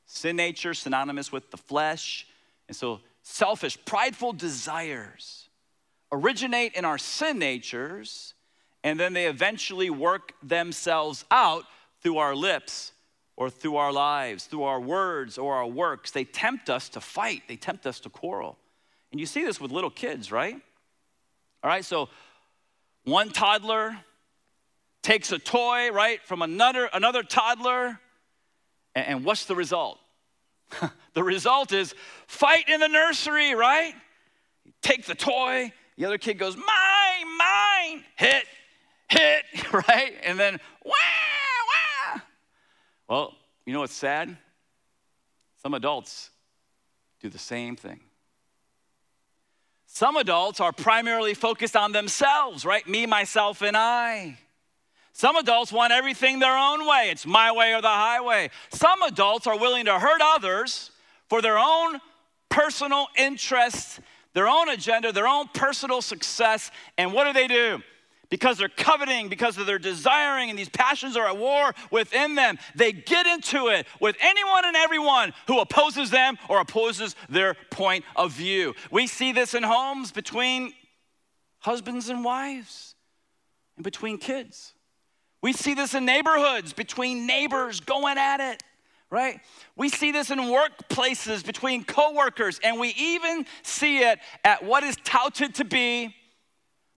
Sin 0.06 0.36
nature, 0.36 0.74
synonymous 0.74 1.32
with 1.32 1.50
the 1.52 1.58
flesh. 1.58 2.28
And 2.68 2.76
so, 2.76 3.00
selfish, 3.24 3.78
prideful 3.86 4.34
desires 4.34 5.50
originate 6.12 6.74
in 6.74 6.86
our 6.86 6.98
sin 6.98 7.40
natures, 7.40 8.34
and 8.84 9.00
then 9.00 9.14
they 9.14 9.28
eventually 9.28 9.90
work 9.90 10.34
themselves 10.42 11.26
out 11.32 11.64
through 12.02 12.18
our 12.18 12.36
lips 12.36 12.94
or 13.36 13.50
through 13.50 13.78
our 13.78 13.92
lives, 13.92 14.46
through 14.46 14.64
our 14.64 14.80
words 14.80 15.38
or 15.38 15.56
our 15.56 15.68
works. 15.68 16.12
They 16.12 16.24
tempt 16.24 16.70
us 16.70 16.90
to 16.90 17.02
fight, 17.02 17.44
they 17.48 17.56
tempt 17.56 17.86
us 17.86 18.00
to 18.02 18.10
quarrel. 18.10 18.58
And 19.12 19.20
you 19.20 19.26
see 19.26 19.44
this 19.44 19.60
with 19.60 19.72
little 19.72 19.90
kids, 19.90 20.32
right? 20.32 20.56
All 21.64 21.70
right, 21.70 21.84
so 21.84 22.10
one 23.04 23.30
toddler 23.30 23.98
takes 25.02 25.32
a 25.32 25.40
toy, 25.40 25.92
right, 25.92 26.22
from 26.24 26.42
another, 26.42 26.90
another 26.94 27.24
toddler, 27.24 28.00
and, 28.96 29.08
and 29.08 29.26
what's 29.26 29.46
the 29.46 29.56
result? 29.56 30.00
the 31.14 31.24
result 31.24 31.72
is 31.72 31.96
fight 32.28 32.70
in 32.70 32.80
the 32.80 32.88
nursery, 32.88 33.56
right? 33.56 33.94
take 34.82 35.06
the 35.06 35.16
toy, 35.16 35.72
the 35.98 36.06
other 36.06 36.18
kid 36.18 36.38
goes, 36.38 36.56
mine, 36.56 37.38
mine, 37.38 38.04
hit, 38.16 38.46
hit, 39.10 39.44
right? 39.74 40.14
And 40.24 40.40
then, 40.40 40.60
wah, 40.84 40.94
wah. 42.14 42.22
Well, 43.08 43.34
you 43.66 43.74
know 43.74 43.82
what's 43.82 43.94
sad? 43.94 44.38
Some 45.62 45.74
adults 45.74 46.30
do 47.22 47.30
the 47.30 47.38
same 47.38 47.76
thing. 47.76 48.00
Some 50.00 50.16
adults 50.16 50.62
are 50.62 50.72
primarily 50.72 51.34
focused 51.34 51.76
on 51.76 51.92
themselves, 51.92 52.64
right? 52.64 52.88
Me, 52.88 53.06
myself, 53.06 53.62
and 53.62 53.76
I. 53.76 54.38
Some 55.12 55.36
adults 55.36 55.74
want 55.74 55.92
everything 55.92 56.40
their 56.40 56.58
own 56.58 56.88
way. 56.88 57.10
It's 57.12 57.26
my 57.26 57.52
way 57.52 57.74
or 57.74 57.82
the 57.82 57.90
highway. 57.90 58.50
Some 58.70 59.02
adults 59.02 59.46
are 59.46 59.60
willing 59.60 59.84
to 59.88 60.00
hurt 60.00 60.22
others 60.24 60.92
for 61.28 61.42
their 61.42 61.60
own 61.60 62.00
personal 62.48 63.08
interests, 63.18 64.00
their 64.32 64.48
own 64.48 64.70
agenda, 64.70 65.12
their 65.12 65.28
own 65.28 65.50
personal 65.54 66.02
success. 66.02 66.72
And 66.98 67.12
what 67.12 67.26
do 67.26 67.34
they 67.34 67.50
do? 67.50 67.84
Because 68.30 68.60
they're 68.60 68.70
coveting, 68.70 69.28
because 69.28 69.58
of 69.58 69.66
their 69.66 69.80
desiring, 69.80 70.52
and 70.52 70.60
these 70.60 70.70
passions 70.70 71.18
are 71.18 71.28
at 71.28 71.38
war 71.38 71.74
within 71.90 72.36
them, 72.36 72.60
they 72.76 72.92
get 72.92 73.26
into 73.26 73.70
it 73.70 73.88
with 74.00 74.16
anyone 74.22 74.66
and 74.66 74.76
everyone 74.76 75.34
who 75.48 75.60
opposes 75.60 76.12
them 76.12 76.38
or 76.48 76.62
opposes 76.62 77.16
their 77.28 77.56
point 77.72 78.06
of 78.16 78.32
view. 78.32 78.76
We 78.92 79.08
see 79.08 79.32
this 79.32 79.56
in 79.56 79.64
homes 79.64 80.12
between 80.12 80.74
husbands 81.60 82.10
and 82.10 82.24
wives, 82.24 82.96
and 83.76 83.84
between 83.84 84.18
kids. 84.18 84.74
We 85.42 85.52
see 85.54 85.74
this 85.74 85.94
in 85.94 86.06
neighborhoods 86.06 86.74
between 86.74 87.26
neighbors 87.26 87.80
going 87.80 88.18
at 88.18 88.40
it, 88.40 88.62
right? 89.10 89.40
We 89.76 89.90
see 89.90 90.12
this 90.12 90.30
in 90.30 90.38
workplaces 90.40 91.46
between 91.46 91.84
coworkers, 91.84 92.60
and 92.64 92.80
we 92.80 92.90
even 92.90 93.46
see 93.64 94.00
it 94.00 94.20
at 94.44 94.64
what 94.64 94.84
is 94.84 94.98
touted 95.04 95.56
to 95.56 95.66
be 95.66 96.16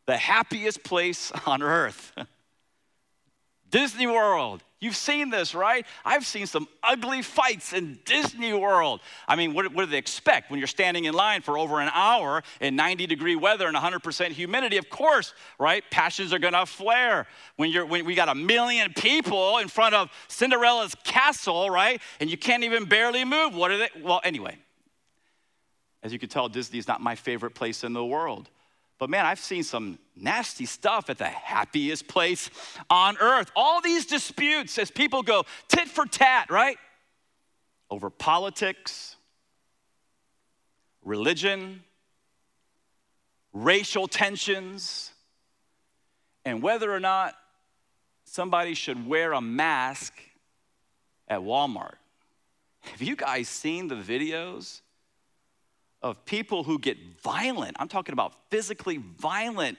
the 0.06 0.16
happiest 0.16 0.82
place 0.82 1.32
on 1.46 1.62
earth 1.62 2.12
Disney 3.70 4.06
World. 4.06 4.62
You've 4.80 4.96
seen 4.96 5.30
this, 5.30 5.54
right? 5.54 5.86
I've 6.04 6.26
seen 6.26 6.46
some 6.46 6.66
ugly 6.82 7.22
fights 7.22 7.72
in 7.72 8.00
Disney 8.04 8.52
World. 8.52 9.00
I 9.28 9.36
mean, 9.36 9.54
what, 9.54 9.72
what, 9.72 9.84
do 9.84 9.90
they 9.92 9.96
expect 9.96 10.50
when 10.50 10.58
you're 10.58 10.66
standing 10.66 11.04
in 11.04 11.14
line 11.14 11.40
for 11.40 11.56
over 11.56 11.80
an 11.80 11.88
hour 11.94 12.42
in 12.60 12.74
90 12.74 13.06
degree 13.06 13.36
weather 13.36 13.68
and 13.68 13.76
100% 13.76 14.30
humidity? 14.32 14.78
Of 14.78 14.90
course, 14.90 15.34
right? 15.60 15.84
Passions 15.92 16.32
are 16.32 16.40
gonna 16.40 16.66
flare. 16.66 17.28
When, 17.54 17.70
you're, 17.70 17.86
when 17.86 18.04
we 18.04 18.16
got 18.16 18.28
a 18.28 18.34
million 18.34 18.92
people 18.92 19.58
in 19.58 19.68
front 19.68 19.94
of 19.94 20.10
Cinderella's 20.26 20.96
castle, 21.04 21.70
right? 21.70 22.02
And 22.18 22.28
you 22.28 22.36
can't 22.36 22.64
even 22.64 22.84
barely 22.84 23.24
move. 23.24 23.54
What 23.54 23.70
are 23.70 23.78
they? 23.78 23.88
Well, 24.02 24.20
anyway, 24.24 24.58
as 26.02 26.12
you 26.12 26.18
can 26.18 26.28
tell, 26.28 26.48
Disney 26.48 26.80
is 26.80 26.88
not 26.88 27.00
my 27.00 27.14
favorite 27.14 27.54
place 27.54 27.84
in 27.84 27.92
the 27.92 28.04
world. 28.04 28.50
But 29.02 29.10
man, 29.10 29.26
I've 29.26 29.40
seen 29.40 29.64
some 29.64 29.98
nasty 30.14 30.64
stuff 30.64 31.10
at 31.10 31.18
the 31.18 31.26
happiest 31.26 32.06
place 32.06 32.48
on 32.88 33.16
earth. 33.18 33.50
All 33.56 33.80
these 33.80 34.06
disputes 34.06 34.78
as 34.78 34.92
people 34.92 35.24
go 35.24 35.44
tit 35.66 35.88
for 35.88 36.06
tat, 36.06 36.52
right? 36.52 36.76
Over 37.90 38.10
politics, 38.10 39.16
religion, 41.04 41.82
racial 43.52 44.06
tensions, 44.06 45.10
and 46.44 46.62
whether 46.62 46.92
or 46.92 47.00
not 47.00 47.34
somebody 48.22 48.74
should 48.74 49.04
wear 49.04 49.32
a 49.32 49.40
mask 49.40 50.14
at 51.26 51.40
Walmart. 51.40 51.96
Have 52.82 53.02
you 53.02 53.16
guys 53.16 53.48
seen 53.48 53.88
the 53.88 53.96
videos 53.96 54.81
of 56.02 56.24
people 56.24 56.64
who 56.64 56.78
get 56.78 56.98
violent. 57.22 57.76
I'm 57.78 57.88
talking 57.88 58.12
about 58.12 58.34
physically 58.50 58.98
violent 58.98 59.78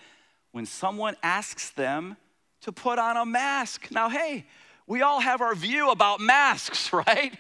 when 0.52 0.66
someone 0.66 1.16
asks 1.22 1.72
them 1.72 2.16
to 2.62 2.72
put 2.72 2.98
on 3.00 3.18
a 3.18 3.26
mask. 3.26 3.92
Now, 3.92 4.10
hey, 4.10 4.46
we 4.88 5.02
all 5.02 5.20
have 5.20 5.42
our 5.42 5.56
view 5.56 5.92
about 5.92 6.20
masks, 6.20 6.94
right? 7.08 7.34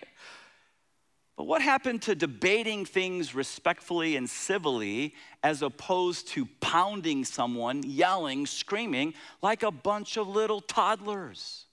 But 1.35 1.45
what 1.45 1.61
happened 1.61 2.03
to 2.03 2.15
debating 2.15 2.85
things 2.85 3.33
respectfully 3.33 4.15
and 4.15 4.29
civilly 4.29 5.15
as 5.41 5.61
opposed 5.61 6.27
to 6.29 6.45
pounding 6.61 7.25
someone, 7.25 7.81
yelling, 7.83 8.45
screaming 8.45 9.15
like 9.41 9.63
a 9.63 9.71
bunch 9.71 10.17
of 10.17 10.27
little 10.27 10.61
toddlers? 10.61 11.65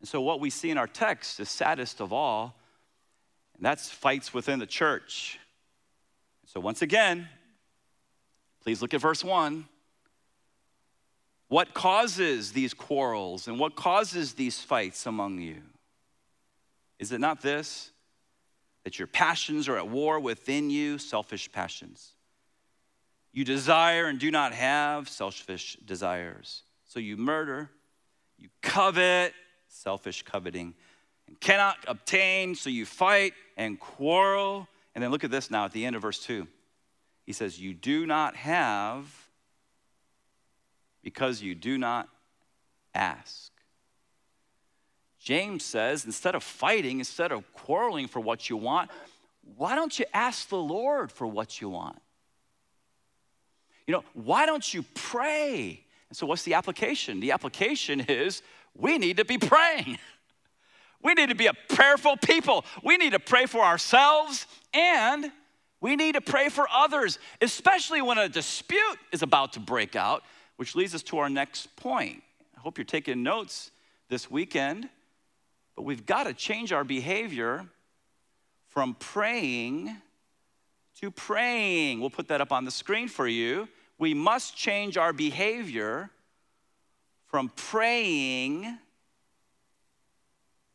And 0.00 0.08
so, 0.08 0.20
what 0.20 0.40
we 0.40 0.50
see 0.50 0.70
in 0.70 0.78
our 0.78 0.86
text 0.86 1.38
is 1.40 1.48
saddest 1.48 2.00
of 2.00 2.12
all, 2.12 2.58
and 3.56 3.64
that's 3.64 3.90
fights 3.90 4.34
within 4.34 4.58
the 4.58 4.66
church. 4.66 5.38
So, 6.52 6.58
once 6.58 6.82
again, 6.82 7.28
please 8.64 8.82
look 8.82 8.92
at 8.92 9.00
verse 9.00 9.22
1. 9.22 9.68
What 11.46 11.74
causes 11.74 12.50
these 12.50 12.74
quarrels 12.74 13.46
and 13.46 13.56
what 13.56 13.76
causes 13.76 14.34
these 14.34 14.58
fights 14.58 15.06
among 15.06 15.38
you? 15.38 15.62
Is 16.98 17.12
it 17.12 17.20
not 17.20 17.40
this? 17.40 17.92
That 18.82 18.98
your 18.98 19.06
passions 19.06 19.68
are 19.68 19.76
at 19.76 19.86
war 19.86 20.18
within 20.18 20.70
you, 20.70 20.98
selfish 20.98 21.52
passions. 21.52 22.14
You 23.32 23.44
desire 23.44 24.06
and 24.06 24.18
do 24.18 24.32
not 24.32 24.52
have 24.52 25.08
selfish 25.08 25.76
desires. 25.84 26.64
So 26.84 26.98
you 26.98 27.16
murder, 27.16 27.70
you 28.36 28.48
covet, 28.60 29.34
selfish 29.68 30.24
coveting, 30.24 30.74
and 31.28 31.38
cannot 31.38 31.76
obtain, 31.86 32.56
so 32.56 32.70
you 32.70 32.86
fight 32.86 33.34
and 33.56 33.78
quarrel. 33.78 34.66
And 34.94 35.02
then 35.02 35.10
look 35.10 35.24
at 35.24 35.30
this 35.30 35.50
now 35.50 35.64
at 35.64 35.72
the 35.72 35.84
end 35.84 35.96
of 35.96 36.02
verse 36.02 36.18
2. 36.20 36.46
He 37.26 37.32
says, 37.32 37.60
You 37.60 37.74
do 37.74 38.06
not 38.06 38.36
have 38.36 39.06
because 41.02 41.42
you 41.42 41.54
do 41.54 41.78
not 41.78 42.08
ask. 42.94 43.52
James 45.18 45.64
says, 45.64 46.06
instead 46.06 46.34
of 46.34 46.42
fighting, 46.42 46.98
instead 46.98 47.30
of 47.30 47.52
quarreling 47.52 48.08
for 48.08 48.20
what 48.20 48.48
you 48.48 48.56
want, 48.56 48.90
why 49.56 49.74
don't 49.74 49.98
you 49.98 50.06
ask 50.14 50.48
the 50.48 50.56
Lord 50.56 51.12
for 51.12 51.26
what 51.26 51.60
you 51.60 51.68
want? 51.68 52.00
You 53.86 53.92
know, 53.92 54.04
why 54.14 54.46
don't 54.46 54.72
you 54.72 54.84
pray? 54.94 55.84
And 56.08 56.16
so, 56.16 56.26
what's 56.26 56.44
the 56.44 56.54
application? 56.54 57.20
The 57.20 57.32
application 57.32 58.00
is 58.00 58.42
we 58.74 58.98
need 58.98 59.18
to 59.18 59.24
be 59.24 59.38
praying. 59.38 59.98
We 61.02 61.14
need 61.14 61.30
to 61.30 61.34
be 61.34 61.46
a 61.46 61.54
prayerful 61.68 62.16
people. 62.18 62.64
We 62.82 62.96
need 62.96 63.12
to 63.12 63.18
pray 63.18 63.46
for 63.46 63.60
ourselves 63.60 64.46
and 64.74 65.32
we 65.80 65.96
need 65.96 66.14
to 66.14 66.20
pray 66.20 66.50
for 66.50 66.66
others, 66.70 67.18
especially 67.40 68.02
when 68.02 68.18
a 68.18 68.28
dispute 68.28 68.98
is 69.12 69.22
about 69.22 69.54
to 69.54 69.60
break 69.60 69.96
out, 69.96 70.22
which 70.56 70.74
leads 70.74 70.94
us 70.94 71.02
to 71.04 71.18
our 71.18 71.30
next 71.30 71.74
point. 71.76 72.22
I 72.56 72.60
hope 72.60 72.76
you're 72.76 72.84
taking 72.84 73.22
notes 73.22 73.70
this 74.10 74.30
weekend, 74.30 74.88
but 75.74 75.82
we've 75.82 76.04
got 76.04 76.24
to 76.24 76.34
change 76.34 76.72
our 76.72 76.84
behavior 76.84 77.64
from 78.68 78.94
preying 78.94 79.96
to 81.00 81.10
praying. 81.10 82.00
We'll 82.00 82.10
put 82.10 82.28
that 82.28 82.42
up 82.42 82.52
on 82.52 82.66
the 82.66 82.70
screen 82.70 83.08
for 83.08 83.26
you. 83.26 83.66
We 83.98 84.12
must 84.12 84.54
change 84.54 84.98
our 84.98 85.14
behavior 85.14 86.10
from 87.26 87.50
preying 87.56 88.78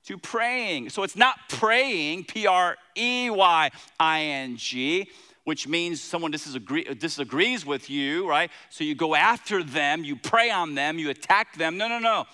to 0.05 0.17
praying. 0.17 0.89
So 0.89 1.03
it's 1.03 1.15
not 1.15 1.37
preying, 1.49 2.25
P 2.25 2.47
R 2.47 2.77
E 2.95 3.29
Y 3.29 3.71
I 3.99 4.21
N 4.21 4.57
G, 4.57 5.09
which 5.43 5.67
means 5.67 6.01
someone 6.01 6.31
disagree, 6.31 6.83
disagrees 6.83 7.65
with 7.65 7.89
you, 7.89 8.27
right? 8.27 8.49
So 8.69 8.83
you 8.83 8.95
go 8.95 9.15
after 9.15 9.63
them, 9.63 10.03
you 10.03 10.15
prey 10.15 10.49
on 10.49 10.75
them, 10.75 10.97
you 10.99 11.09
attack 11.09 11.57
them. 11.57 11.77
No, 11.77 11.87
no, 11.87 11.99
no. 11.99 12.25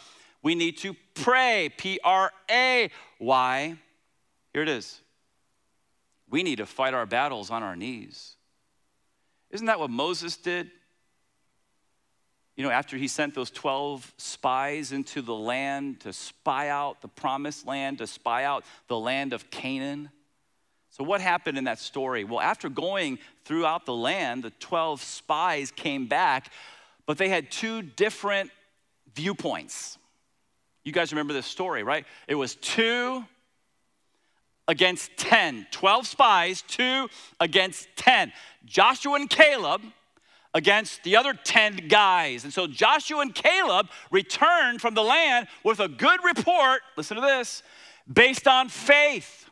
We 0.43 0.55
need 0.55 0.77
to 0.79 0.95
pray, 1.13 1.69
P 1.77 1.99
R 2.03 2.31
A 2.49 2.89
Y. 3.19 3.77
Here 4.53 4.61
it 4.63 4.69
is. 4.69 4.99
We 6.29 6.43
need 6.43 6.57
to 6.57 6.65
fight 6.65 6.93
our 6.93 7.05
battles 7.05 7.49
on 7.51 7.63
our 7.63 7.75
knees. 7.75 8.35
Isn't 9.49 9.67
that 9.67 9.79
what 9.79 9.89
Moses 9.89 10.37
did? 10.37 10.71
You 12.61 12.67
know, 12.67 12.73
after 12.73 12.95
he 12.95 13.07
sent 13.07 13.33
those 13.33 13.49
12 13.49 14.13
spies 14.17 14.91
into 14.91 15.23
the 15.23 15.33
land 15.33 16.01
to 16.01 16.13
spy 16.13 16.69
out 16.69 17.01
the 17.01 17.07
promised 17.07 17.65
land, 17.65 17.97
to 17.97 18.05
spy 18.05 18.43
out 18.43 18.65
the 18.87 18.99
land 18.99 19.33
of 19.33 19.49
Canaan. 19.49 20.11
So, 20.91 21.03
what 21.03 21.21
happened 21.21 21.57
in 21.57 21.63
that 21.63 21.79
story? 21.79 22.23
Well, 22.23 22.39
after 22.39 22.69
going 22.69 23.17
throughout 23.45 23.87
the 23.87 23.95
land, 23.95 24.43
the 24.43 24.51
12 24.51 25.01
spies 25.01 25.71
came 25.71 26.05
back, 26.05 26.51
but 27.07 27.17
they 27.17 27.29
had 27.29 27.49
two 27.49 27.81
different 27.81 28.51
viewpoints. 29.15 29.97
You 30.83 30.91
guys 30.91 31.11
remember 31.11 31.33
this 31.33 31.47
story, 31.47 31.81
right? 31.81 32.05
It 32.27 32.35
was 32.35 32.53
two 32.57 33.25
against 34.67 35.17
10. 35.17 35.65
12 35.71 36.05
spies, 36.05 36.61
two 36.61 37.09
against 37.39 37.87
10. 37.95 38.31
Joshua 38.65 39.15
and 39.15 39.27
Caleb 39.27 39.81
against 40.53 41.03
the 41.03 41.15
other 41.15 41.33
10 41.33 41.87
guys. 41.87 42.43
And 42.43 42.53
so 42.53 42.67
Joshua 42.67 43.21
and 43.21 43.33
Caleb 43.33 43.87
returned 44.11 44.81
from 44.81 44.93
the 44.93 45.03
land 45.03 45.47
with 45.63 45.79
a 45.79 45.87
good 45.87 46.19
report, 46.23 46.81
listen 46.97 47.15
to 47.15 47.21
this, 47.21 47.63
based 48.11 48.47
on 48.47 48.69
faith. 48.69 49.49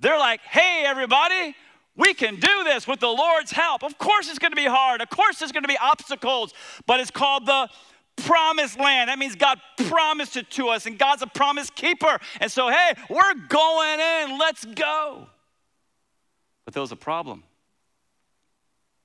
They're 0.00 0.18
like, 0.18 0.40
hey, 0.40 0.84
everybody, 0.86 1.54
we 1.96 2.12
can 2.12 2.36
do 2.36 2.64
this 2.64 2.86
with 2.86 3.00
the 3.00 3.08
Lord's 3.08 3.52
help. 3.52 3.82
Of 3.82 3.98
course, 3.98 4.28
it's 4.28 4.38
gonna 4.38 4.56
be 4.56 4.66
hard. 4.66 5.00
Of 5.00 5.08
course, 5.10 5.38
there's 5.38 5.52
gonna 5.52 5.68
be 5.68 5.78
obstacles, 5.78 6.52
but 6.86 7.00
it's 7.00 7.10
called 7.10 7.46
the 7.46 7.68
promised 8.16 8.78
land. 8.78 9.08
That 9.08 9.18
means 9.18 9.36
God 9.36 9.60
promised 9.88 10.36
it 10.36 10.50
to 10.52 10.68
us, 10.68 10.86
and 10.86 10.98
God's 10.98 11.22
a 11.22 11.26
promise 11.26 11.70
keeper. 11.70 12.18
And 12.40 12.50
so, 12.50 12.68
hey, 12.68 12.94
we're 13.08 13.34
going 13.48 14.00
in, 14.00 14.38
let's 14.38 14.64
go. 14.64 15.28
But 16.64 16.74
there 16.74 16.80
was 16.80 16.92
a 16.92 16.96
problem. 16.96 17.44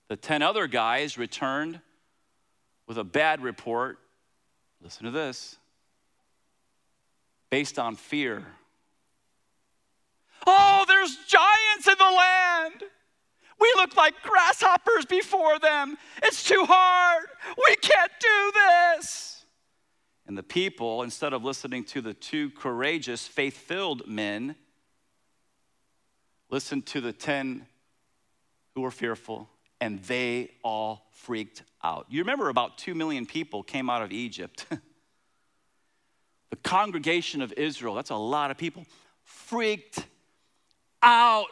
The 0.09 0.17
10 0.17 0.41
other 0.41 0.67
guys 0.67 1.17
returned 1.17 1.79
with 2.87 2.97
a 2.97 3.03
bad 3.03 3.41
report. 3.41 3.99
Listen 4.81 5.05
to 5.05 5.11
this 5.11 5.57
based 7.49 7.79
on 7.79 7.95
fear. 7.95 8.45
Oh, 10.45 10.85
there's 10.87 11.15
giants 11.27 11.87
in 11.87 11.95
the 11.97 12.03
land. 12.03 12.83
We 13.59 13.71
look 13.75 13.95
like 13.95 14.15
grasshoppers 14.24 15.05
before 15.05 15.59
them. 15.59 15.98
It's 16.24 16.43
too 16.43 16.63
hard. 16.65 17.25
We 17.67 17.75
can't 17.75 18.11
do 18.19 18.51
this. 18.53 19.45
And 20.25 20.37
the 20.37 20.43
people, 20.43 21.03
instead 21.03 21.33
of 21.33 21.43
listening 21.43 21.83
to 21.85 22.01
the 22.01 22.13
two 22.13 22.51
courageous, 22.51 23.27
faith 23.27 23.57
filled 23.57 24.07
men, 24.07 24.55
listened 26.50 26.85
to 26.87 27.01
the 27.01 27.11
10 27.11 27.65
who 28.75 28.81
were 28.81 28.91
fearful, 28.91 29.50
and 29.81 30.01
they 30.03 30.51
all 30.63 31.07
freaked 31.11 31.63
out. 31.83 32.05
You 32.09 32.22
remember 32.22 32.50
about 32.50 32.77
2 32.77 32.96
million 32.96 33.25
people 33.25 33.63
came 33.63 33.89
out 33.89 34.01
of 34.01 34.11
Egypt. 34.11 34.65
the 36.50 36.55
congregation 36.57 37.42
of 37.42 37.53
Israel, 37.53 37.96
that's 37.96 38.09
a 38.09 38.15
lot 38.15 38.51
of 38.51 38.57
people, 38.57 38.85
freaked 39.24 40.05
out 41.01 41.48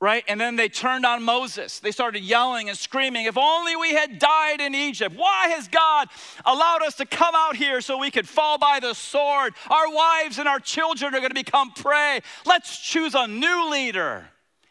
right? 0.00 0.22
And 0.28 0.40
then 0.40 0.56
they 0.56 0.68
turned 0.68 1.04
on 1.04 1.22
Moses. 1.22 1.80
They 1.80 1.90
started 1.90 2.22
yelling 2.22 2.68
and 2.68 2.78
screaming, 2.78 3.26
If 3.26 3.36
only 3.36 3.74
we 3.74 3.94
had 3.94 4.18
died 4.18 4.60
in 4.60 4.74
Egypt. 4.74 5.14
Why 5.16 5.48
has 5.48 5.66
God 5.68 6.08
allowed 6.44 6.82
us 6.82 6.94
to 6.96 7.06
come 7.06 7.34
out 7.34 7.56
here 7.56 7.80
so 7.80 7.98
we 7.98 8.10
could 8.10 8.28
fall 8.28 8.58
by 8.58 8.78
the 8.80 8.94
sword? 8.94 9.54
Our 9.68 9.92
wives 9.92 10.38
and 10.38 10.46
our 10.46 10.60
children 10.60 11.14
are 11.14 11.18
going 11.18 11.30
to 11.30 11.34
become 11.34 11.72
prey. 11.72 12.20
Let's 12.46 12.78
choose 12.78 13.14
a 13.14 13.26
new 13.26 13.70
leader 13.70 14.28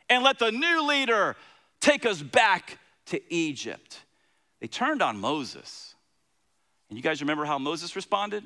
and 0.09 0.23
let 0.23 0.39
the 0.39 0.51
new 0.51 0.87
leader 0.87 1.35
take 1.81 2.05
us 2.05 2.21
back 2.21 2.79
to 3.07 3.33
Egypt. 3.33 3.99
They 4.59 4.67
turned 4.67 5.01
on 5.01 5.17
Moses. 5.17 5.95
And 6.89 6.97
you 6.97 7.03
guys 7.03 7.21
remember 7.21 7.45
how 7.45 7.59
Moses 7.59 7.95
responded? 7.95 8.43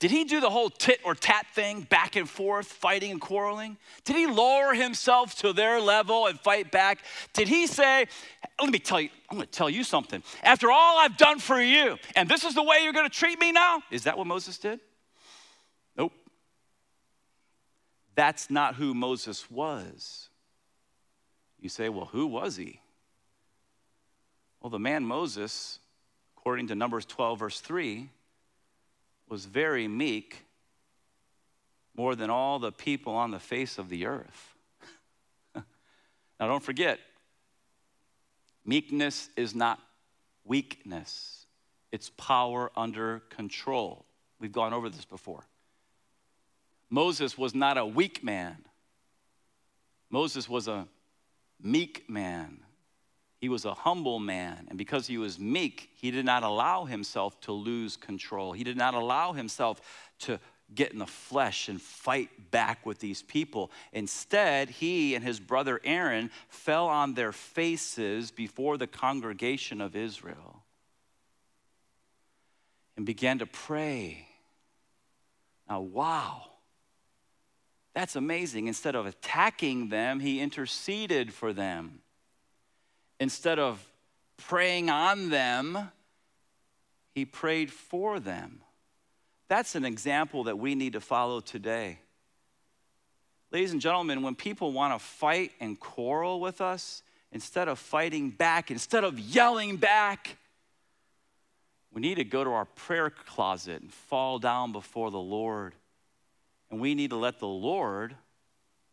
Did 0.00 0.10
he 0.10 0.24
do 0.24 0.40
the 0.40 0.50
whole 0.50 0.70
tit 0.70 1.00
or 1.04 1.14
tat 1.14 1.46
thing, 1.54 1.82
back 1.82 2.16
and 2.16 2.28
forth, 2.28 2.66
fighting 2.66 3.10
and 3.10 3.20
quarreling? 3.20 3.78
Did 4.04 4.16
he 4.16 4.26
lower 4.26 4.74
himself 4.74 5.36
to 5.36 5.52
their 5.52 5.80
level 5.80 6.26
and 6.26 6.38
fight 6.38 6.70
back? 6.70 6.98
Did 7.32 7.48
he 7.48 7.66
say, 7.66 8.06
let 8.60 8.70
me 8.70 8.78
tell 8.78 9.00
you, 9.00 9.08
I'm 9.30 9.38
gonna 9.38 9.46
tell 9.46 9.70
you 9.70 9.84
something. 9.84 10.22
After 10.42 10.70
all 10.70 10.98
I've 10.98 11.16
done 11.16 11.38
for 11.38 11.60
you, 11.60 11.96
and 12.16 12.28
this 12.28 12.44
is 12.44 12.54
the 12.54 12.62
way 12.62 12.80
you're 12.82 12.92
gonna 12.92 13.08
treat 13.08 13.38
me 13.38 13.52
now? 13.52 13.82
Is 13.90 14.04
that 14.04 14.18
what 14.18 14.26
Moses 14.26 14.58
did? 14.58 14.80
Nope. 15.96 16.12
That's 18.14 18.50
not 18.50 18.74
who 18.74 18.94
Moses 18.94 19.50
was. 19.50 20.28
You 21.64 21.70
say, 21.70 21.88
well, 21.88 22.04
who 22.12 22.26
was 22.26 22.56
he? 22.56 22.78
Well, 24.60 24.68
the 24.68 24.78
man 24.78 25.02
Moses, 25.02 25.78
according 26.36 26.66
to 26.66 26.74
Numbers 26.74 27.06
12, 27.06 27.38
verse 27.38 27.58
3, 27.58 28.10
was 29.30 29.46
very 29.46 29.88
meek 29.88 30.44
more 31.96 32.14
than 32.16 32.28
all 32.28 32.58
the 32.58 32.70
people 32.70 33.14
on 33.14 33.30
the 33.30 33.38
face 33.38 33.78
of 33.78 33.88
the 33.88 34.04
earth. 34.04 34.54
now, 35.54 35.62
don't 36.48 36.62
forget, 36.62 37.00
meekness 38.66 39.30
is 39.34 39.54
not 39.54 39.80
weakness, 40.44 41.46
it's 41.92 42.10
power 42.10 42.70
under 42.76 43.20
control. 43.30 44.04
We've 44.38 44.52
gone 44.52 44.74
over 44.74 44.90
this 44.90 45.06
before. 45.06 45.44
Moses 46.90 47.38
was 47.38 47.54
not 47.54 47.78
a 47.78 47.86
weak 47.86 48.22
man, 48.22 48.58
Moses 50.10 50.46
was 50.46 50.68
a 50.68 50.86
meek 51.64 52.08
man. 52.08 52.58
He 53.40 53.48
was 53.48 53.64
a 53.64 53.74
humble 53.74 54.20
man, 54.20 54.66
and 54.68 54.78
because 54.78 55.06
he 55.06 55.18
was 55.18 55.38
meek, 55.38 55.90
he 55.96 56.10
did 56.10 56.24
not 56.24 56.44
allow 56.44 56.84
himself 56.84 57.40
to 57.42 57.52
lose 57.52 57.96
control. 57.96 58.52
He 58.52 58.64
did 58.64 58.76
not 58.76 58.94
allow 58.94 59.32
himself 59.32 59.80
to 60.20 60.38
get 60.74 60.92
in 60.92 60.98
the 60.98 61.06
flesh 61.06 61.68
and 61.68 61.80
fight 61.80 62.50
back 62.50 62.86
with 62.86 63.00
these 63.00 63.22
people. 63.22 63.70
Instead, 63.92 64.70
he 64.70 65.14
and 65.14 65.24
his 65.24 65.40
brother 65.40 65.80
Aaron 65.84 66.30
fell 66.48 66.86
on 66.86 67.14
their 67.14 67.32
faces 67.32 68.30
before 68.30 68.78
the 68.78 68.86
congregation 68.86 69.80
of 69.80 69.94
Israel 69.94 70.62
and 72.96 73.04
began 73.04 73.40
to 73.40 73.46
pray. 73.46 74.26
Now, 75.68 75.80
wow. 75.80 76.46
That's 77.94 78.16
amazing. 78.16 78.66
Instead 78.66 78.94
of 78.94 79.06
attacking 79.06 79.88
them, 79.88 80.20
he 80.20 80.40
interceded 80.40 81.32
for 81.32 81.52
them 81.52 82.00
instead 83.20 83.58
of 83.58 83.84
preying 84.36 84.90
on 84.90 85.30
them, 85.30 85.90
he 87.14 87.24
prayed 87.24 87.70
for 87.70 88.20
them. 88.20 88.60
That's 89.48 89.74
an 89.74 89.84
example 89.84 90.44
that 90.44 90.58
we 90.58 90.74
need 90.74 90.94
to 90.94 91.00
follow 91.00 91.40
today. 91.40 91.98
Ladies 93.52 93.72
and 93.72 93.80
gentlemen, 93.80 94.22
when 94.22 94.34
people 94.34 94.72
want 94.72 94.98
to 94.98 95.04
fight 95.04 95.52
and 95.60 95.78
quarrel 95.78 96.40
with 96.40 96.60
us, 96.60 97.02
instead 97.30 97.68
of 97.68 97.78
fighting 97.78 98.30
back, 98.30 98.70
instead 98.70 99.04
of 99.04 99.18
yelling 99.18 99.76
back, 99.76 100.36
we 101.92 102.00
need 102.00 102.16
to 102.16 102.24
go 102.24 102.42
to 102.42 102.50
our 102.50 102.64
prayer 102.64 103.10
closet 103.10 103.80
and 103.80 103.92
fall 103.92 104.40
down 104.40 104.72
before 104.72 105.12
the 105.12 105.18
Lord. 105.18 105.74
And 106.74 106.80
we 106.80 106.96
need 106.96 107.10
to 107.10 107.16
let 107.16 107.38
the 107.38 107.46
Lord 107.46 108.16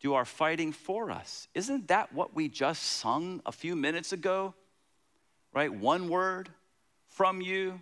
do 0.01 0.13
our 0.13 0.23
fighting 0.23 0.71
for 0.71 1.09
us. 1.09 1.47
Isn't 1.55 1.87
that 1.87 2.13
what 2.13 2.35
we 2.35 2.47
just 2.47 2.83
sung 2.83 3.41
a 3.43 3.51
few 3.51 3.75
minutes 3.75 4.13
ago? 4.13 4.53
Right? 5.51 5.73
One 5.73 6.07
word 6.07 6.49
from 7.07 7.41
you, 7.41 7.79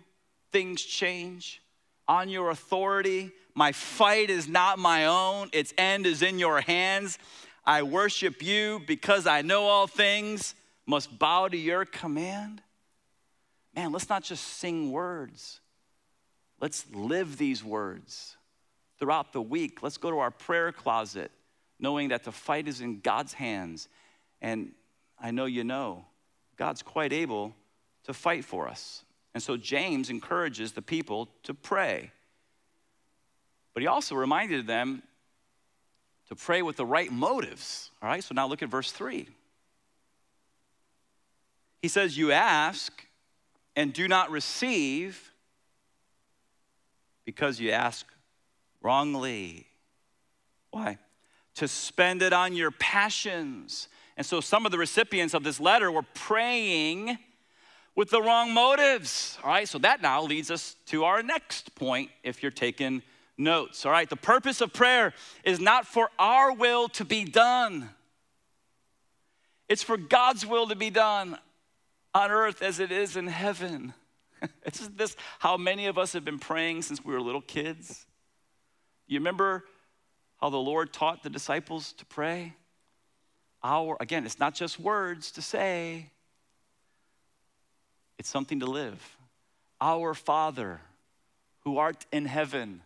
things 0.52 0.80
change. 0.80 1.60
on 2.08 2.30
your 2.30 2.48
authority. 2.48 3.30
My 3.54 3.72
fight 3.72 4.30
is 4.30 4.48
not 4.48 4.78
my 4.78 5.04
own, 5.04 5.50
its 5.52 5.74
end 5.76 6.06
is 6.06 6.22
in 6.22 6.38
your 6.38 6.62
hands. 6.62 7.18
I 7.66 7.82
worship 7.82 8.42
you 8.42 8.80
because 8.86 9.26
I 9.26 9.42
know 9.42 9.64
all 9.64 9.86
things, 9.86 10.54
must 10.86 11.18
bow 11.18 11.48
to 11.48 11.58
your 11.58 11.84
command. 11.84 12.62
Man, 13.76 13.92
let's 13.92 14.08
not 14.08 14.22
just 14.22 14.44
sing 14.44 14.92
words, 14.92 15.60
let's 16.58 16.86
live 16.90 17.36
these 17.36 17.62
words 17.62 18.38
throughout 19.00 19.32
the 19.32 19.42
week. 19.42 19.82
Let's 19.82 19.96
go 19.96 20.10
to 20.10 20.18
our 20.18 20.30
prayer 20.30 20.70
closet 20.70 21.32
knowing 21.80 22.10
that 22.10 22.24
the 22.24 22.32
fight 22.32 22.68
is 22.68 22.80
in 22.80 23.00
God's 23.00 23.32
hands. 23.32 23.88
And 24.40 24.72
I 25.18 25.30
know 25.30 25.46
you 25.46 25.64
know, 25.64 26.04
God's 26.56 26.82
quite 26.82 27.12
able 27.12 27.54
to 28.04 28.12
fight 28.12 28.44
for 28.44 28.68
us. 28.68 29.02
And 29.34 29.42
so 29.42 29.56
James 29.56 30.10
encourages 30.10 30.72
the 30.72 30.82
people 30.82 31.28
to 31.44 31.54
pray. 31.54 32.12
But 33.72 33.82
he 33.82 33.86
also 33.86 34.14
reminded 34.14 34.66
them 34.66 35.02
to 36.28 36.36
pray 36.36 36.62
with 36.62 36.76
the 36.76 36.86
right 36.86 37.10
motives. 37.10 37.90
All 38.02 38.08
right, 38.08 38.22
so 38.22 38.34
now 38.34 38.46
look 38.46 38.62
at 38.62 38.68
verse 38.68 38.92
3. 38.92 39.26
He 41.82 41.88
says, 41.88 42.16
You 42.16 42.32
ask 42.32 43.06
and 43.74 43.92
do 43.92 44.06
not 44.06 44.30
receive 44.30 45.32
because 47.24 47.60
you 47.60 47.70
ask 47.70 48.06
wrongly. 48.82 49.66
Why? 50.70 50.98
To 51.56 51.68
spend 51.68 52.22
it 52.22 52.32
on 52.32 52.54
your 52.54 52.70
passions. 52.70 53.88
And 54.16 54.26
so 54.26 54.40
some 54.40 54.66
of 54.66 54.72
the 54.72 54.78
recipients 54.78 55.34
of 55.34 55.44
this 55.44 55.60
letter 55.60 55.90
were 55.90 56.04
praying 56.14 57.18
with 57.96 58.10
the 58.10 58.22
wrong 58.22 58.54
motives. 58.54 59.38
All 59.42 59.50
right, 59.50 59.68
so 59.68 59.78
that 59.78 60.02
now 60.02 60.22
leads 60.22 60.50
us 60.50 60.76
to 60.86 61.04
our 61.04 61.22
next 61.22 61.74
point 61.74 62.10
if 62.22 62.42
you're 62.42 62.52
taking 62.52 63.02
notes. 63.36 63.84
All 63.84 63.92
right, 63.92 64.08
the 64.08 64.16
purpose 64.16 64.60
of 64.60 64.72
prayer 64.72 65.12
is 65.44 65.60
not 65.60 65.86
for 65.86 66.10
our 66.18 66.52
will 66.52 66.88
to 66.90 67.04
be 67.04 67.24
done, 67.24 67.90
it's 69.68 69.82
for 69.82 69.96
God's 69.96 70.44
will 70.44 70.66
to 70.68 70.74
be 70.74 70.90
done 70.90 71.38
on 72.12 72.30
earth 72.30 72.60
as 72.60 72.80
it 72.80 72.90
is 72.90 73.16
in 73.16 73.28
heaven. 73.28 73.94
Isn't 74.66 74.98
this 74.98 75.16
how 75.38 75.56
many 75.56 75.86
of 75.86 75.96
us 75.96 76.12
have 76.12 76.24
been 76.24 76.38
praying 76.38 76.82
since 76.82 77.04
we 77.04 77.12
were 77.12 77.20
little 77.20 77.40
kids? 77.40 78.06
You 79.10 79.18
remember 79.18 79.64
how 80.40 80.50
the 80.50 80.56
Lord 80.56 80.92
taught 80.92 81.24
the 81.24 81.30
disciples 81.30 81.92
to 81.94 82.06
pray? 82.06 82.54
Our, 83.60 83.96
again, 83.98 84.24
it's 84.24 84.38
not 84.38 84.54
just 84.54 84.78
words 84.78 85.32
to 85.32 85.42
say, 85.42 86.06
it's 88.20 88.28
something 88.28 88.60
to 88.60 88.66
live. 88.66 89.16
Our 89.80 90.14
Father, 90.14 90.80
who 91.64 91.78
art 91.78 92.06
in 92.12 92.24
heaven, 92.24 92.82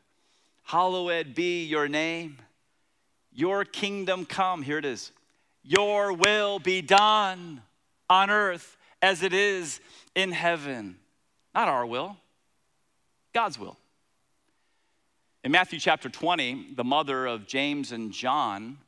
hallowed 0.63 1.35
be 1.35 1.65
your 1.65 1.89
name. 1.89 2.39
Your 3.31 3.67
kingdom 3.67 4.25
come. 4.25 4.63
Here 4.63 4.79
it 4.79 4.87
is. 4.87 5.13
Your 5.63 6.15
will 6.15 6.59
be 6.59 6.81
done 6.81 7.61
on 8.09 8.31
earth 8.31 8.79
as 9.03 9.23
it 9.23 9.35
is 9.35 9.79
in 10.15 10.33
heaven. 10.33 10.97
Not 11.55 11.69
our 11.69 11.85
will, 11.85 12.17
God's 13.35 13.59
will. 13.59 13.77
In 15.45 15.53
Matthew 15.53 15.79
chapter 15.79 16.09
20, 16.09 16.69
the 16.75 16.85
mother 16.85 17.27
of 17.27 17.47
James 17.47 17.93
and 17.93 18.13
John 18.13 18.79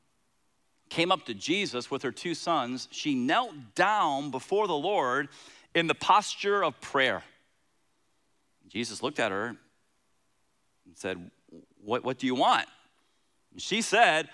came 0.88 1.12
up 1.12 1.26
to 1.26 1.34
Jesus 1.34 1.90
with 1.90 2.02
her 2.02 2.10
two 2.10 2.34
sons. 2.34 2.88
She 2.90 3.14
knelt 3.14 3.52
down 3.74 4.30
before 4.30 4.66
the 4.66 4.74
Lord 4.74 5.28
in 5.74 5.86
the 5.86 5.94
posture 5.94 6.64
of 6.64 6.80
prayer. 6.80 7.22
Jesus 8.68 9.02
looked 9.02 9.20
at 9.20 9.32
her 9.32 9.48
and 10.86 10.96
said, 10.96 11.30
What, 11.84 12.04
what 12.04 12.16
do 12.16 12.26
you 12.26 12.34
want? 12.34 12.66
And 13.52 13.60
she 13.60 13.82
said, 13.82 14.30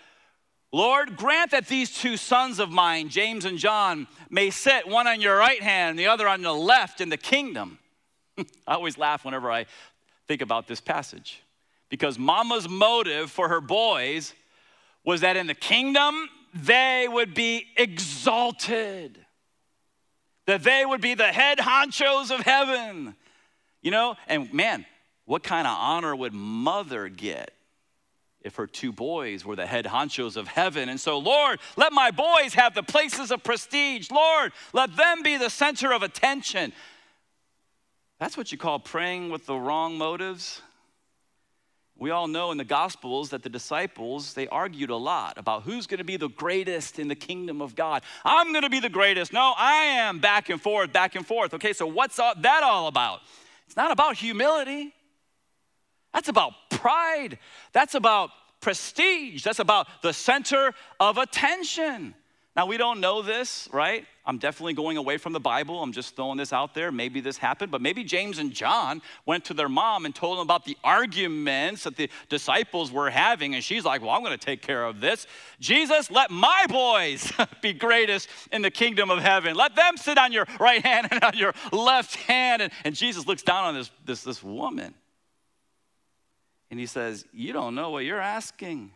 Lord, 0.70 1.16
grant 1.16 1.50
that 1.50 1.66
these 1.66 1.90
two 1.90 2.16
sons 2.16 2.60
of 2.60 2.70
mine, 2.70 3.08
James 3.08 3.44
and 3.44 3.58
John, 3.58 4.06
may 4.30 4.50
sit 4.50 4.86
one 4.86 5.08
on 5.08 5.20
your 5.20 5.36
right 5.36 5.60
hand 5.60 5.90
and 5.90 5.98
the 5.98 6.06
other 6.06 6.28
on 6.28 6.42
the 6.42 6.54
left 6.54 7.00
in 7.00 7.08
the 7.08 7.16
kingdom. 7.16 7.80
I 8.38 8.74
always 8.74 8.96
laugh 8.96 9.24
whenever 9.24 9.50
I 9.50 9.66
think 10.28 10.40
about 10.40 10.68
this 10.68 10.80
passage 10.80 11.41
because 11.92 12.18
mama's 12.18 12.70
motive 12.70 13.30
for 13.30 13.50
her 13.50 13.60
boys 13.60 14.32
was 15.04 15.20
that 15.20 15.36
in 15.36 15.46
the 15.46 15.54
kingdom 15.54 16.26
they 16.54 17.06
would 17.06 17.34
be 17.34 17.66
exalted, 17.76 19.18
that 20.46 20.62
they 20.62 20.86
would 20.86 21.02
be 21.02 21.12
the 21.12 21.26
head 21.26 21.58
honchos 21.58 22.30
of 22.30 22.40
heaven. 22.40 23.14
You 23.82 23.90
know, 23.90 24.16
and 24.26 24.50
man, 24.54 24.86
what 25.26 25.42
kind 25.42 25.66
of 25.66 25.76
honor 25.76 26.16
would 26.16 26.32
mother 26.32 27.10
get 27.10 27.50
if 28.40 28.56
her 28.56 28.66
two 28.66 28.90
boys 28.90 29.44
were 29.44 29.54
the 29.54 29.66
head 29.66 29.84
honchos 29.84 30.38
of 30.38 30.48
heaven? 30.48 30.88
And 30.88 30.98
so, 30.98 31.18
Lord, 31.18 31.60
let 31.76 31.92
my 31.92 32.10
boys 32.10 32.54
have 32.54 32.74
the 32.74 32.82
places 32.82 33.30
of 33.30 33.44
prestige. 33.44 34.10
Lord, 34.10 34.52
let 34.72 34.96
them 34.96 35.22
be 35.22 35.36
the 35.36 35.50
center 35.50 35.92
of 35.92 36.02
attention. 36.02 36.72
That's 38.18 38.38
what 38.38 38.50
you 38.50 38.56
call 38.56 38.78
praying 38.78 39.28
with 39.28 39.44
the 39.44 39.56
wrong 39.56 39.98
motives. 39.98 40.62
We 42.02 42.10
all 42.10 42.26
know 42.26 42.50
in 42.50 42.58
the 42.58 42.64
Gospels 42.64 43.30
that 43.30 43.44
the 43.44 43.48
disciples, 43.48 44.34
they 44.34 44.48
argued 44.48 44.90
a 44.90 44.96
lot 44.96 45.38
about 45.38 45.62
who's 45.62 45.86
going 45.86 45.98
to 45.98 46.04
be 46.04 46.16
the 46.16 46.30
greatest 46.30 46.98
in 46.98 47.06
the 47.06 47.14
kingdom 47.14 47.62
of 47.62 47.76
God. 47.76 48.02
I'm 48.24 48.50
going 48.50 48.64
to 48.64 48.68
be 48.68 48.80
the 48.80 48.88
greatest. 48.88 49.32
No, 49.32 49.54
I 49.56 49.84
am. 49.84 50.18
Back 50.18 50.48
and 50.48 50.60
forth, 50.60 50.92
back 50.92 51.14
and 51.14 51.24
forth. 51.24 51.54
Okay, 51.54 51.72
so 51.72 51.86
what's 51.86 52.16
that 52.16 52.62
all 52.64 52.88
about? 52.88 53.20
It's 53.66 53.76
not 53.76 53.92
about 53.92 54.16
humility. 54.16 54.92
That's 56.12 56.28
about 56.28 56.54
pride. 56.70 57.38
That's 57.72 57.94
about 57.94 58.30
prestige. 58.60 59.44
That's 59.44 59.60
about 59.60 59.86
the 60.02 60.12
center 60.12 60.74
of 60.98 61.18
attention. 61.18 62.16
Now, 62.54 62.66
we 62.66 62.76
don't 62.76 63.00
know 63.00 63.22
this, 63.22 63.66
right? 63.72 64.04
I'm 64.26 64.36
definitely 64.36 64.74
going 64.74 64.98
away 64.98 65.16
from 65.16 65.32
the 65.32 65.40
Bible. 65.40 65.82
I'm 65.82 65.92
just 65.92 66.14
throwing 66.14 66.36
this 66.36 66.52
out 66.52 66.74
there. 66.74 66.92
Maybe 66.92 67.20
this 67.20 67.38
happened, 67.38 67.72
but 67.72 67.80
maybe 67.80 68.04
James 68.04 68.38
and 68.38 68.52
John 68.52 69.00
went 69.24 69.46
to 69.46 69.54
their 69.54 69.70
mom 69.70 70.04
and 70.04 70.14
told 70.14 70.36
them 70.36 70.42
about 70.42 70.66
the 70.66 70.76
arguments 70.84 71.84
that 71.84 71.96
the 71.96 72.10
disciples 72.28 72.92
were 72.92 73.08
having. 73.08 73.54
And 73.54 73.64
she's 73.64 73.86
like, 73.86 74.02
Well, 74.02 74.10
I'm 74.10 74.22
going 74.22 74.38
to 74.38 74.44
take 74.44 74.60
care 74.60 74.84
of 74.84 75.00
this. 75.00 75.26
Jesus, 75.60 76.10
let 76.10 76.30
my 76.30 76.66
boys 76.68 77.32
be 77.62 77.72
greatest 77.72 78.28
in 78.52 78.60
the 78.60 78.70
kingdom 78.70 79.10
of 79.10 79.20
heaven. 79.20 79.56
Let 79.56 79.74
them 79.74 79.96
sit 79.96 80.18
on 80.18 80.30
your 80.30 80.46
right 80.60 80.84
hand 80.84 81.08
and 81.10 81.24
on 81.24 81.36
your 81.36 81.54
left 81.72 82.16
hand. 82.16 82.60
And, 82.60 82.72
and 82.84 82.94
Jesus 82.94 83.26
looks 83.26 83.42
down 83.42 83.64
on 83.64 83.74
this, 83.74 83.90
this, 84.04 84.22
this 84.22 84.42
woman 84.42 84.94
and 86.72 86.80
he 86.80 86.86
says, 86.86 87.26
You 87.32 87.52
don't 87.52 87.74
know 87.74 87.90
what 87.90 88.04
you're 88.04 88.20
asking. 88.20 88.92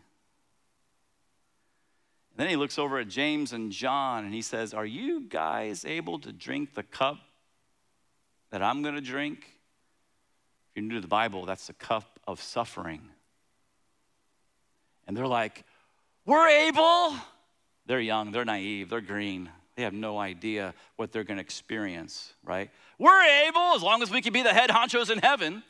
Then 2.37 2.47
he 2.47 2.55
looks 2.55 2.77
over 2.77 2.99
at 2.99 3.07
James 3.07 3.51
and 3.51 3.71
John 3.71 4.23
and 4.23 4.33
he 4.33 4.43
says, 4.43 4.73
Are 4.73 4.85
you 4.85 5.21
guys 5.21 5.83
able 5.83 6.19
to 6.19 6.31
drink 6.31 6.75
the 6.75 6.83
cup 6.83 7.17
that 8.51 8.61
I'm 8.61 8.83
going 8.83 8.93
to 8.93 9.01
drink? 9.01 9.39
If 10.69 10.75
you're 10.75 10.85
new 10.85 10.95
to 10.95 11.01
the 11.01 11.07
Bible, 11.07 11.47
that's 11.47 11.65
the 11.65 11.73
cup 11.73 12.19
of 12.27 12.39
suffering. 12.39 13.01
And 15.07 15.17
they're 15.17 15.25
like, 15.27 15.63
We're 16.25 16.47
able. 16.47 17.15
They're 17.87 17.99
young, 17.99 18.31
they're 18.31 18.45
naive, 18.45 18.89
they're 18.89 19.01
green. 19.01 19.49
They 19.75 19.83
have 19.83 19.93
no 19.93 20.19
idea 20.19 20.73
what 20.95 21.11
they're 21.11 21.23
going 21.23 21.37
to 21.37 21.41
experience, 21.41 22.33
right? 22.43 22.69
We're 22.99 23.47
able 23.47 23.75
as 23.75 23.81
long 23.81 24.01
as 24.01 24.11
we 24.11 24.21
can 24.21 24.33
be 24.33 24.41
the 24.41 24.53
head 24.53 24.69
honchos 24.69 25.09
in 25.09 25.19
heaven. 25.19 25.63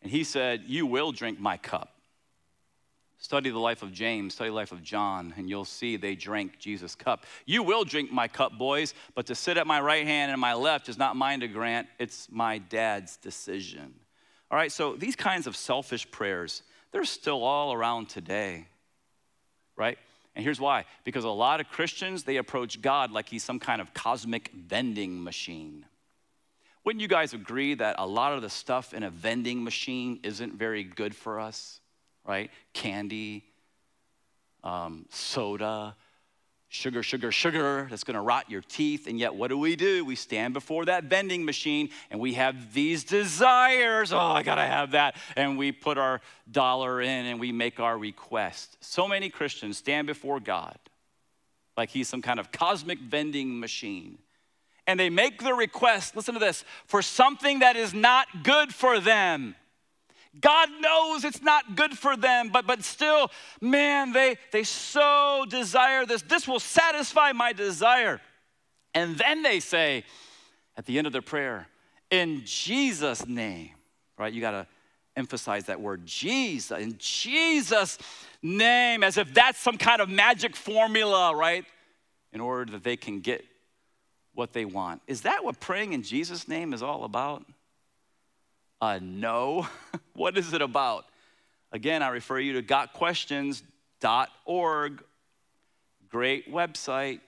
And 0.00 0.10
he 0.10 0.24
said, 0.24 0.62
You 0.66 0.86
will 0.86 1.12
drink 1.12 1.38
my 1.38 1.58
cup. 1.58 1.93
Study 3.24 3.48
the 3.48 3.58
life 3.58 3.82
of 3.82 3.90
James, 3.90 4.34
study 4.34 4.50
the 4.50 4.54
life 4.54 4.70
of 4.70 4.82
John, 4.82 5.32
and 5.38 5.48
you'll 5.48 5.64
see 5.64 5.96
they 5.96 6.14
drank 6.14 6.58
Jesus' 6.58 6.94
cup. 6.94 7.24
You 7.46 7.62
will 7.62 7.82
drink 7.82 8.12
my 8.12 8.28
cup, 8.28 8.58
boys, 8.58 8.92
but 9.14 9.24
to 9.28 9.34
sit 9.34 9.56
at 9.56 9.66
my 9.66 9.80
right 9.80 10.06
hand 10.06 10.30
and 10.30 10.38
my 10.38 10.52
left 10.52 10.90
is 10.90 10.98
not 10.98 11.16
mine 11.16 11.40
to 11.40 11.48
grant, 11.48 11.88
it's 11.98 12.28
my 12.30 12.58
dad's 12.58 13.16
decision. 13.16 13.94
All 14.50 14.58
right, 14.58 14.70
so 14.70 14.94
these 14.94 15.16
kinds 15.16 15.46
of 15.46 15.56
selfish 15.56 16.10
prayers, 16.10 16.64
they're 16.92 17.06
still 17.06 17.42
all 17.42 17.72
around 17.72 18.10
today, 18.10 18.66
right? 19.74 19.96
And 20.36 20.44
here's 20.44 20.60
why 20.60 20.84
because 21.04 21.24
a 21.24 21.30
lot 21.30 21.60
of 21.60 21.70
Christians, 21.70 22.24
they 22.24 22.36
approach 22.36 22.82
God 22.82 23.10
like 23.10 23.30
he's 23.30 23.42
some 23.42 23.58
kind 23.58 23.80
of 23.80 23.94
cosmic 23.94 24.50
vending 24.52 25.24
machine. 25.24 25.86
Wouldn't 26.84 27.00
you 27.00 27.08
guys 27.08 27.32
agree 27.32 27.72
that 27.72 27.96
a 27.98 28.06
lot 28.06 28.34
of 28.34 28.42
the 28.42 28.50
stuff 28.50 28.92
in 28.92 29.02
a 29.02 29.08
vending 29.08 29.64
machine 29.64 30.20
isn't 30.22 30.52
very 30.52 30.84
good 30.84 31.16
for 31.16 31.40
us? 31.40 31.80
Right? 32.26 32.50
Candy, 32.72 33.44
um, 34.62 35.06
soda, 35.10 35.94
sugar, 36.68 37.02
sugar, 37.02 37.30
sugar 37.30 37.86
that's 37.88 38.04
gonna 38.04 38.22
rot 38.22 38.50
your 38.50 38.62
teeth. 38.62 39.06
And 39.06 39.18
yet, 39.18 39.34
what 39.34 39.48
do 39.48 39.58
we 39.58 39.76
do? 39.76 40.04
We 40.04 40.16
stand 40.16 40.54
before 40.54 40.86
that 40.86 41.04
vending 41.04 41.44
machine 41.44 41.90
and 42.10 42.18
we 42.18 42.34
have 42.34 42.74
these 42.74 43.04
desires. 43.04 44.12
Oh, 44.12 44.18
I 44.18 44.42
gotta 44.42 44.66
have 44.66 44.92
that. 44.92 45.16
And 45.36 45.56
we 45.56 45.70
put 45.70 45.98
our 45.98 46.20
dollar 46.50 47.00
in 47.00 47.26
and 47.26 47.38
we 47.38 47.52
make 47.52 47.78
our 47.78 47.96
request. 47.96 48.76
So 48.80 49.06
many 49.06 49.28
Christians 49.28 49.78
stand 49.78 50.06
before 50.06 50.40
God 50.40 50.78
like 51.76 51.90
he's 51.90 52.08
some 52.08 52.22
kind 52.22 52.40
of 52.40 52.52
cosmic 52.52 52.98
vending 52.98 53.58
machine. 53.58 54.18
And 54.86 55.00
they 55.00 55.10
make 55.10 55.42
their 55.42 55.54
request, 55.54 56.14
listen 56.14 56.34
to 56.34 56.40
this, 56.40 56.64
for 56.86 57.00
something 57.02 57.60
that 57.60 57.76
is 57.76 57.94
not 57.94 58.26
good 58.42 58.74
for 58.74 59.00
them. 59.00 59.54
God 60.40 60.68
knows 60.80 61.24
it's 61.24 61.42
not 61.42 61.76
good 61.76 61.96
for 61.96 62.16
them, 62.16 62.50
but, 62.50 62.66
but 62.66 62.82
still, 62.82 63.30
man, 63.60 64.12
they, 64.12 64.36
they 64.50 64.64
so 64.64 65.44
desire 65.48 66.04
this. 66.06 66.22
This 66.22 66.48
will 66.48 66.60
satisfy 66.60 67.32
my 67.32 67.52
desire. 67.52 68.20
And 68.94 69.16
then 69.16 69.42
they 69.42 69.60
say 69.60 70.04
at 70.76 70.86
the 70.86 70.98
end 70.98 71.06
of 71.06 71.12
their 71.12 71.22
prayer, 71.22 71.68
in 72.10 72.42
Jesus' 72.44 73.26
name, 73.26 73.70
right? 74.18 74.32
You 74.32 74.40
got 74.40 74.52
to 74.52 74.66
emphasize 75.16 75.66
that 75.66 75.80
word 75.80 76.04
Jesus, 76.04 76.78
in 76.78 76.96
Jesus' 76.98 77.98
name, 78.42 79.04
as 79.04 79.16
if 79.16 79.32
that's 79.32 79.58
some 79.58 79.78
kind 79.78 80.00
of 80.00 80.08
magic 80.08 80.56
formula, 80.56 81.34
right? 81.34 81.64
In 82.32 82.40
order 82.40 82.72
that 82.72 82.82
they 82.82 82.96
can 82.96 83.20
get 83.20 83.44
what 84.34 84.52
they 84.52 84.64
want. 84.64 85.00
Is 85.06 85.22
that 85.22 85.44
what 85.44 85.60
praying 85.60 85.92
in 85.92 86.02
Jesus' 86.02 86.48
name 86.48 86.74
is 86.74 86.82
all 86.82 87.04
about? 87.04 87.44
Uh, 88.84 88.98
no. 89.00 89.66
what 90.12 90.36
is 90.36 90.52
it 90.52 90.60
about? 90.60 91.06
Again, 91.72 92.02
I 92.02 92.08
refer 92.08 92.38
you 92.38 92.60
to 92.60 92.62
gotquestions.org. 92.62 95.02
Great 96.10 96.52
website. 96.52 97.20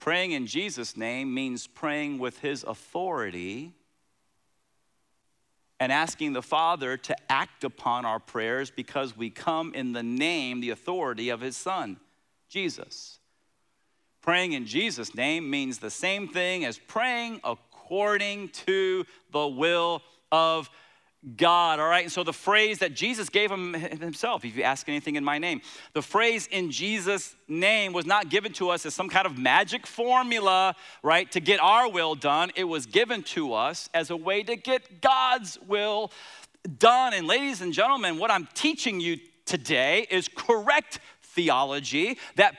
Praying 0.00 0.32
in 0.32 0.48
Jesus' 0.48 0.96
name 0.96 1.32
means 1.32 1.68
praying 1.68 2.18
with 2.18 2.40
his 2.40 2.64
authority 2.64 3.72
and 5.78 5.92
asking 5.92 6.32
the 6.32 6.42
Father 6.42 6.96
to 6.96 7.14
act 7.30 7.62
upon 7.62 8.04
our 8.04 8.18
prayers 8.18 8.68
because 8.68 9.16
we 9.16 9.30
come 9.30 9.72
in 9.74 9.92
the 9.92 10.02
name, 10.02 10.60
the 10.60 10.70
authority 10.70 11.28
of 11.28 11.40
his 11.40 11.56
Son, 11.56 12.00
Jesus. 12.48 13.20
Praying 14.22 14.54
in 14.54 14.66
Jesus' 14.66 15.14
name 15.14 15.48
means 15.48 15.78
the 15.78 15.88
same 15.88 16.26
thing 16.26 16.64
as 16.64 16.78
praying 16.78 17.40
according 17.44 18.48
to 18.48 19.06
the 19.30 19.46
will 19.46 20.02
of 20.32 20.68
God, 21.36 21.78
all 21.78 21.88
right? 21.88 22.02
And 22.02 22.10
so 22.12 22.24
the 22.24 22.32
phrase 22.32 22.80
that 22.80 22.94
Jesus 22.94 23.28
gave 23.28 23.48
him 23.48 23.74
himself, 23.74 24.44
if 24.44 24.56
you 24.56 24.64
ask 24.64 24.88
anything 24.88 25.14
in 25.14 25.22
my 25.22 25.38
name, 25.38 25.60
the 25.92 26.02
phrase 26.02 26.48
in 26.50 26.72
Jesus' 26.72 27.36
name 27.46 27.92
was 27.92 28.04
not 28.04 28.28
given 28.28 28.52
to 28.54 28.70
us 28.70 28.84
as 28.84 28.92
some 28.92 29.08
kind 29.08 29.24
of 29.24 29.38
magic 29.38 29.86
formula, 29.86 30.74
right, 31.04 31.30
to 31.30 31.38
get 31.38 31.60
our 31.60 31.88
will 31.88 32.16
done. 32.16 32.50
It 32.56 32.64
was 32.64 32.86
given 32.86 33.22
to 33.24 33.54
us 33.54 33.88
as 33.94 34.10
a 34.10 34.16
way 34.16 34.42
to 34.42 34.56
get 34.56 35.00
God's 35.00 35.60
will 35.68 36.10
done. 36.78 37.14
And 37.14 37.28
ladies 37.28 37.60
and 37.60 37.72
gentlemen, 37.72 38.18
what 38.18 38.32
I'm 38.32 38.48
teaching 38.54 38.98
you 38.98 39.18
today 39.46 40.08
is 40.10 40.26
correct 40.26 40.98
theology 41.22 42.18
that 42.34 42.56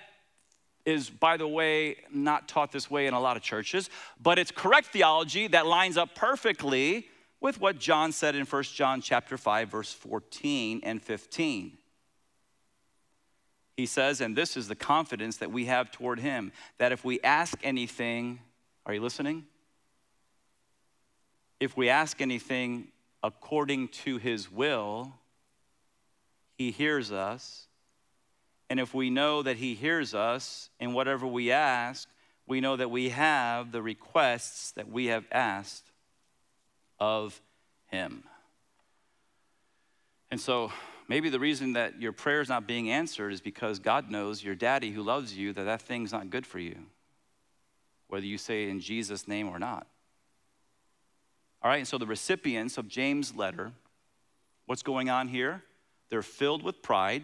is, 0.86 1.10
by 1.10 1.36
the 1.36 1.48
way, 1.48 1.98
not 2.14 2.48
taught 2.48 2.72
this 2.72 2.90
way 2.90 3.08
in 3.08 3.14
a 3.14 3.20
lot 3.20 3.36
of 3.36 3.44
churches, 3.44 3.90
but 4.22 4.40
it's 4.40 4.52
correct 4.52 4.88
theology 4.88 5.48
that 5.48 5.66
lines 5.66 5.98
up 5.98 6.16
perfectly 6.16 7.08
with 7.44 7.60
what 7.60 7.78
John 7.78 8.14
said 8.14 8.36
in 8.36 8.46
1 8.46 8.64
John 8.64 9.02
chapter 9.02 9.38
5 9.38 9.70
verse 9.70 9.92
14 9.92 10.80
and 10.82 11.02
15. 11.02 11.78
He 13.76 13.86
says, 13.86 14.22
and 14.22 14.36
this 14.36 14.56
is 14.56 14.70
the 14.70 14.76
confidence 14.76 15.38
that 15.38 15.52
we 15.52 15.66
have 15.66 15.92
toward 15.92 16.20
him, 16.20 16.54
that 16.78 16.94
if 16.94 17.04
we 17.04 17.20
ask 17.20 17.60
anything, 17.62 18.40
are 18.86 18.94
you 18.94 19.02
listening? 19.02 19.44
If 21.60 21.76
we 21.76 21.90
ask 21.90 22.22
anything 22.22 22.88
according 23.22 23.90
to 23.90 24.18
his 24.18 24.50
will, 24.50 25.14
he 26.58 26.72
hears 26.72 27.12
us. 27.12 27.68
And 28.70 28.80
if 28.80 28.94
we 28.94 29.10
know 29.10 29.42
that 29.42 29.58
he 29.58 29.74
hears 29.74 30.14
us 30.14 30.70
in 30.80 30.94
whatever 30.94 31.28
we 31.28 31.52
ask, 31.52 32.08
we 32.48 32.62
know 32.62 32.78
that 32.78 32.92
we 32.92 33.10
have 33.10 33.72
the 33.72 33.82
requests 33.82 34.72
that 34.72 34.90
we 34.90 35.08
have 35.08 35.26
asked 35.32 35.93
of 37.00 37.42
Him. 37.88 38.24
And 40.32 40.40
so, 40.40 40.72
maybe 41.08 41.30
the 41.30 41.40
reason 41.40 41.74
that 41.74 42.02
your 42.02 42.12
prayer 42.12 42.42
is 42.42 42.50
not 42.50 42.66
being 42.66 42.90
answered 42.90 43.32
is 43.32 43.42
because 43.42 43.80
God 43.80 44.10
knows 44.10 44.44
your 44.44 44.56
daddy 44.56 44.92
who 44.92 45.04
loves 45.04 45.38
you 45.38 45.54
that 45.54 45.66
that 45.66 45.82
thing's 45.82 46.12
not 46.12 46.30
good 46.30 46.46
for 46.46 46.60
you, 46.60 46.76
whether 48.08 48.26
you 48.26 48.38
say 48.38 48.70
in 48.70 48.80
Jesus' 48.80 49.28
name 49.28 49.48
or 49.48 49.60
not. 49.60 49.88
All 51.62 51.70
right, 51.70 51.78
and 51.78 51.88
so 51.88 51.98
the 51.98 52.08
recipients 52.08 52.78
of 52.78 52.88
James' 52.88 53.36
letter, 53.36 53.72
what's 54.66 54.84
going 54.84 55.10
on 55.10 55.28
here? 55.28 55.62
They're 56.10 56.22
filled 56.22 56.62
with 56.62 56.82
pride, 56.82 57.24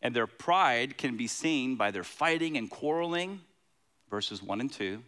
and 0.00 0.14
their 0.14 0.26
pride 0.26 0.96
can 0.96 1.16
be 1.16 1.26
seen 1.26 1.76
by 1.76 1.90
their 1.90 2.04
fighting 2.04 2.56
and 2.56 2.70
quarreling, 2.70 3.40
verses 4.08 4.42
1 4.42 4.60
and 4.60 4.72
2. 4.72 5.02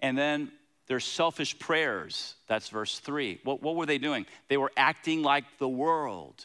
And 0.00 0.16
then 0.16 0.50
their 0.86 1.00
selfish 1.00 1.58
prayers. 1.58 2.34
That's 2.46 2.68
verse 2.68 2.98
3. 2.98 3.40
What, 3.44 3.62
what 3.62 3.76
were 3.76 3.86
they 3.86 3.98
doing? 3.98 4.26
They 4.48 4.56
were 4.56 4.72
acting 4.76 5.22
like 5.22 5.44
the 5.58 5.68
world, 5.68 6.44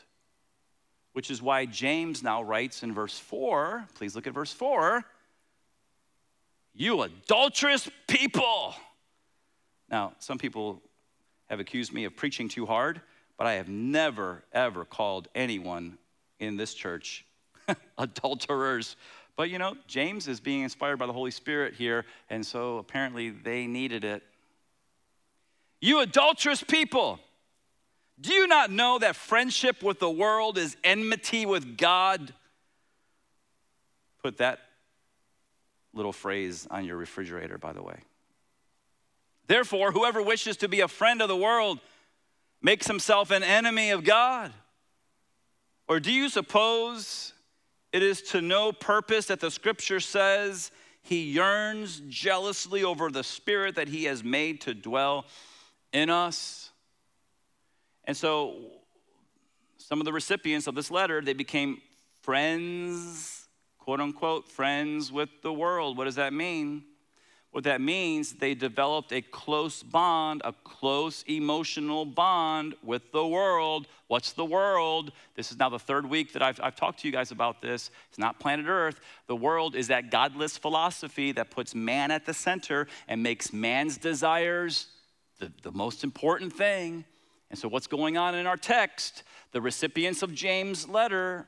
which 1.14 1.30
is 1.30 1.42
why 1.42 1.66
James 1.66 2.24
now 2.24 2.42
writes 2.42 2.84
in 2.84 2.94
verse 2.94 3.18
4. 3.18 3.86
Please 3.96 4.16
look 4.16 4.28
at 4.28 4.34
verse 4.34 4.54
4. 4.54 5.04
You 6.74 7.02
adulterous 7.02 7.90
people. 8.08 8.76
Now, 9.90 10.14
some 10.20 10.38
people 10.38 10.82
have 11.50 11.60
accused 11.60 11.92
me 11.92 12.06
of 12.06 12.16
preaching 12.16 12.48
too 12.48 12.66
hard, 12.66 13.02
but 13.38 13.48
I 13.48 13.54
have 13.54 13.68
never, 13.68 14.44
ever 14.54 14.86
called 14.86 15.28
anyone 15.36 15.98
in 16.40 16.58
this 16.58 16.74
church 16.74 17.26
adulterers. 17.98 18.96
But 19.36 19.50
you 19.50 19.58
know, 19.58 19.76
James 19.88 20.28
is 20.28 20.40
being 20.40 20.62
inspired 20.62 20.98
by 20.98 21.06
the 21.06 21.14
Holy 21.14 21.32
Spirit 21.32 21.74
here, 21.74 22.06
and 22.30 22.46
so 22.46 22.78
apparently 22.78 23.30
they 23.30 23.68
needed 23.68 24.04
it. 24.04 24.24
You 25.82 26.02
adulterous 26.02 26.62
people, 26.64 27.20
do 28.20 28.34
you 28.34 28.48
not 28.48 28.72
know 28.72 29.00
that 29.00 29.16
friendship 29.16 29.82
with 29.82 30.00
the 30.00 30.10
world 30.10 30.58
is 30.58 30.76
enmity 30.84 31.46
with 31.46 31.78
God? 31.78 32.34
Put 34.22 34.38
that 34.38 34.60
little 35.94 36.12
phrase 36.12 36.68
on 36.70 36.86
your 36.86 36.98
refrigerator, 36.98 37.58
by 37.58 37.74
the 37.74 37.82
way. 37.82 38.00
Therefore, 39.48 39.92
whoever 39.92 40.22
wishes 40.22 40.58
to 40.58 40.68
be 40.68 40.82
a 40.82 40.88
friend 40.88 41.22
of 41.22 41.28
the 41.28 41.36
world 41.36 41.80
makes 42.62 42.88
himself 42.88 43.32
an 43.32 43.42
enemy 43.42 43.90
of 43.90 44.04
God. 44.04 44.52
Or 45.88 46.00
do 46.00 46.12
you 46.12 46.30
suppose 46.30 47.34
it 47.92 48.04
is 48.04 48.22
to 48.24 48.42
no 48.42 48.72
purpose 48.72 49.26
that 49.28 49.40
the 49.40 49.50
scripture 49.50 50.00
says 50.00 50.72
he 51.02 51.32
yearns 51.32 52.02
jealously 52.08 52.84
over 52.84 53.10
the 53.10 53.24
spirit 53.24 53.76
that 53.76 53.88
he 53.88 54.04
has 54.04 54.24
made 54.24 54.62
to 54.62 54.76
dwell 54.76 55.26
in 55.92 56.10
us. 56.10 56.72
And 58.06 58.16
so 58.16 58.56
some 59.78 60.00
of 60.00 60.06
the 60.06 60.14
recipients 60.14 60.68
of 60.68 60.76
this 60.76 60.92
letter, 60.92 61.22
they 61.22 61.34
became 61.34 61.82
friends, 62.22 63.48
quote 63.78 64.00
unquote, 64.00 64.48
friends 64.48 65.12
with 65.12 65.30
the 65.42 65.54
world. 65.54 65.98
What 65.98 66.06
does 66.06 66.16
that 66.16 66.34
mean? 66.34 66.84
What 67.52 67.64
that 67.64 67.82
means, 67.82 68.34
they 68.34 68.54
developed 68.54 69.12
a 69.12 69.22
close 69.22 69.82
bond, 69.82 70.44
a 70.46 70.54
close 70.64 71.24
emotional 71.24 72.06
bond 72.06 72.76
with 72.84 73.12
the 73.12 73.26
world. 73.26 73.88
What's 74.08 74.34
the 74.34 74.46
world? 74.46 75.12
This 75.36 75.52
is 75.52 75.58
now 75.58 75.70
the 75.70 75.80
third 75.80 76.06
week 76.06 76.34
that 76.34 76.44
I've, 76.44 76.60
I've 76.62 76.76
talked 76.76 77.00
to 77.00 77.08
you 77.08 77.12
guys 77.12 77.32
about 77.32 77.60
this. 77.60 77.90
It's 78.10 78.20
not 78.20 78.40
planet 78.40 78.68
Earth. 78.68 79.00
The 79.26 79.36
world 79.36 79.76
is 79.76 79.88
that 79.88 80.12
godless 80.12 80.60
philosophy 80.60 81.32
that 81.32 81.50
puts 81.50 81.74
man 81.74 82.12
at 82.12 82.28
the 82.28 82.36
center 82.36 82.88
and 83.08 83.24
makes 83.24 83.52
man's 83.52 83.98
desires 83.98 84.88
the, 85.40 85.52
the 85.64 85.72
most 85.72 86.04
important 86.04 86.54
thing. 86.54 87.06
And 87.50 87.58
so, 87.58 87.68
what's 87.68 87.88
going 87.88 88.18
on 88.18 88.36
in 88.36 88.46
our 88.46 88.58
text? 88.58 89.24
The 89.52 89.62
recipients 89.62 90.22
of 90.22 90.34
James' 90.34 90.88
letter 90.88 91.48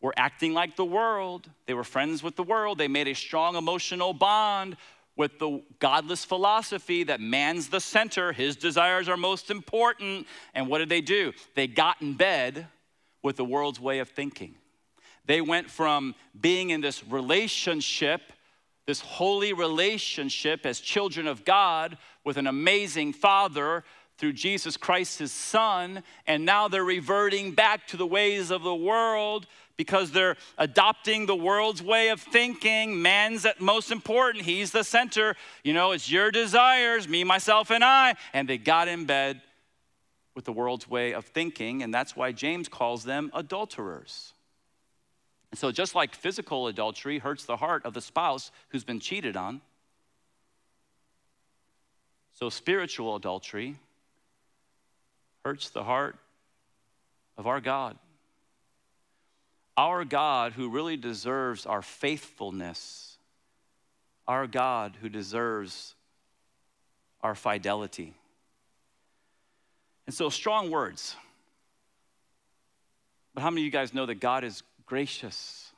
were 0.00 0.14
acting 0.16 0.52
like 0.52 0.76
the 0.76 0.84
world. 0.84 1.48
They 1.66 1.74
were 1.74 1.84
friends 1.84 2.22
with 2.22 2.36
the 2.36 2.42
world. 2.42 2.78
They 2.78 2.88
made 2.88 3.08
a 3.08 3.14
strong 3.14 3.56
emotional 3.56 4.12
bond 4.12 4.76
with 5.16 5.38
the 5.38 5.62
godless 5.80 6.24
philosophy 6.24 7.04
that 7.04 7.20
man's 7.20 7.68
the 7.68 7.80
center, 7.80 8.32
his 8.32 8.56
desires 8.56 9.06
are 9.06 9.18
most 9.18 9.50
important. 9.50 10.26
And 10.54 10.66
what 10.66 10.78
did 10.78 10.88
they 10.88 11.02
do? 11.02 11.32
They 11.54 11.66
got 11.66 12.00
in 12.00 12.14
bed 12.14 12.66
with 13.22 13.36
the 13.36 13.44
world's 13.44 13.78
way 13.78 13.98
of 13.98 14.08
thinking. 14.08 14.54
They 15.26 15.42
went 15.42 15.68
from 15.68 16.14
being 16.40 16.70
in 16.70 16.80
this 16.80 17.06
relationship 17.06 18.22
this 18.86 19.00
holy 19.00 19.52
relationship 19.52 20.66
as 20.66 20.80
children 20.80 21.26
of 21.26 21.44
God 21.44 21.96
with 22.24 22.36
an 22.36 22.46
amazing 22.46 23.12
Father 23.12 23.84
through 24.18 24.32
Jesus 24.34 24.76
Christ, 24.76 25.18
his 25.18 25.32
Son, 25.32 26.02
and 26.26 26.44
now 26.44 26.68
they're 26.68 26.84
reverting 26.84 27.52
back 27.52 27.86
to 27.88 27.96
the 27.96 28.06
ways 28.06 28.50
of 28.50 28.62
the 28.62 28.74
world 28.74 29.46
because 29.78 30.10
they're 30.10 30.36
adopting 30.58 31.24
the 31.24 31.34
world's 31.34 31.82
way 31.82 32.10
of 32.10 32.20
thinking. 32.20 33.00
Man's 33.00 33.46
at 33.46 33.62
most 33.62 33.90
important, 33.90 34.44
he's 34.44 34.72
the 34.72 34.84
center. 34.84 35.36
You 35.64 35.72
know, 35.72 35.92
it's 35.92 36.10
your 36.10 36.30
desires, 36.30 37.08
me, 37.08 37.24
myself, 37.24 37.70
and 37.70 37.82
I. 37.82 38.14
And 38.34 38.46
they 38.46 38.58
got 38.58 38.88
in 38.88 39.06
bed 39.06 39.40
with 40.34 40.44
the 40.44 40.52
world's 40.52 40.86
way 40.86 41.12
of 41.12 41.24
thinking, 41.24 41.82
and 41.82 41.92
that's 41.92 42.14
why 42.14 42.32
James 42.32 42.68
calls 42.68 43.04
them 43.04 43.30
adulterers. 43.32 44.34
So, 45.54 45.72
just 45.72 45.94
like 45.94 46.14
physical 46.14 46.68
adultery 46.68 47.18
hurts 47.18 47.44
the 47.44 47.56
heart 47.56 47.84
of 47.84 47.92
the 47.92 48.00
spouse 48.00 48.52
who's 48.68 48.84
been 48.84 49.00
cheated 49.00 49.36
on, 49.36 49.60
so 52.34 52.48
spiritual 52.48 53.16
adultery 53.16 53.76
hurts 55.44 55.70
the 55.70 55.82
heart 55.82 56.16
of 57.36 57.46
our 57.46 57.60
God. 57.60 57.98
Our 59.76 60.04
God 60.04 60.52
who 60.52 60.68
really 60.68 60.96
deserves 60.96 61.66
our 61.66 61.82
faithfulness, 61.82 63.18
our 64.28 64.46
God 64.46 64.96
who 65.00 65.08
deserves 65.08 65.94
our 67.22 67.34
fidelity. 67.34 68.14
And 70.06 70.14
so, 70.14 70.28
strong 70.28 70.70
words. 70.70 71.16
But 73.34 73.42
how 73.42 73.50
many 73.50 73.62
of 73.62 73.64
you 73.64 73.70
guys 73.70 73.92
know 73.92 74.06
that 74.06 74.16
God 74.16 74.44
is 74.44 74.62
gracious? 74.90 75.72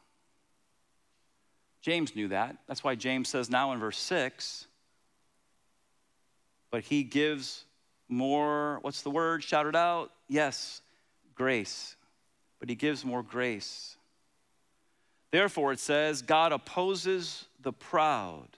James 1.83 2.17
knew 2.17 2.29
that. 2.29 2.57
That's 2.67 2.83
why 2.83 2.95
James 2.95 3.29
says 3.29 3.51
now 3.51 3.73
in 3.73 3.79
verse 3.79 3.99
6 3.99 4.67
but 6.73 6.83
he 6.83 7.05
gives 7.05 7.67
more, 8.09 8.79
what's 8.81 9.03
the 9.03 9.11
word? 9.11 9.45
Shout 9.45 9.67
it 9.67 9.77
out. 9.77 10.11
Yes, 10.27 10.81
grace. 11.35 11.95
But 12.59 12.71
he 12.71 12.75
gives 12.75 13.05
more 13.05 13.23
grace. 13.23 13.97
Therefore, 15.31 15.73
it 15.73 15.81
says, 15.81 16.23
God 16.23 16.51
opposes 16.51 17.45
the 17.61 17.73
proud. 17.73 18.49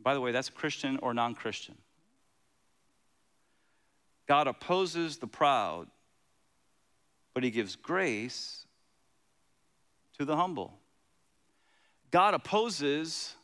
By 0.00 0.14
the 0.14 0.20
way, 0.20 0.32
that's 0.32 0.50
Christian 0.50 0.98
or 1.00 1.14
non 1.14 1.34
Christian. 1.34 1.76
God 4.26 4.48
opposes 4.48 5.18
the 5.18 5.26
proud, 5.28 5.86
but 7.34 7.42
he 7.42 7.50
gives 7.50 7.76
grace 7.76 8.64
to 10.18 10.24
the 10.24 10.36
humble. 10.36 10.72
God 12.10 12.34
opposes 12.34 13.34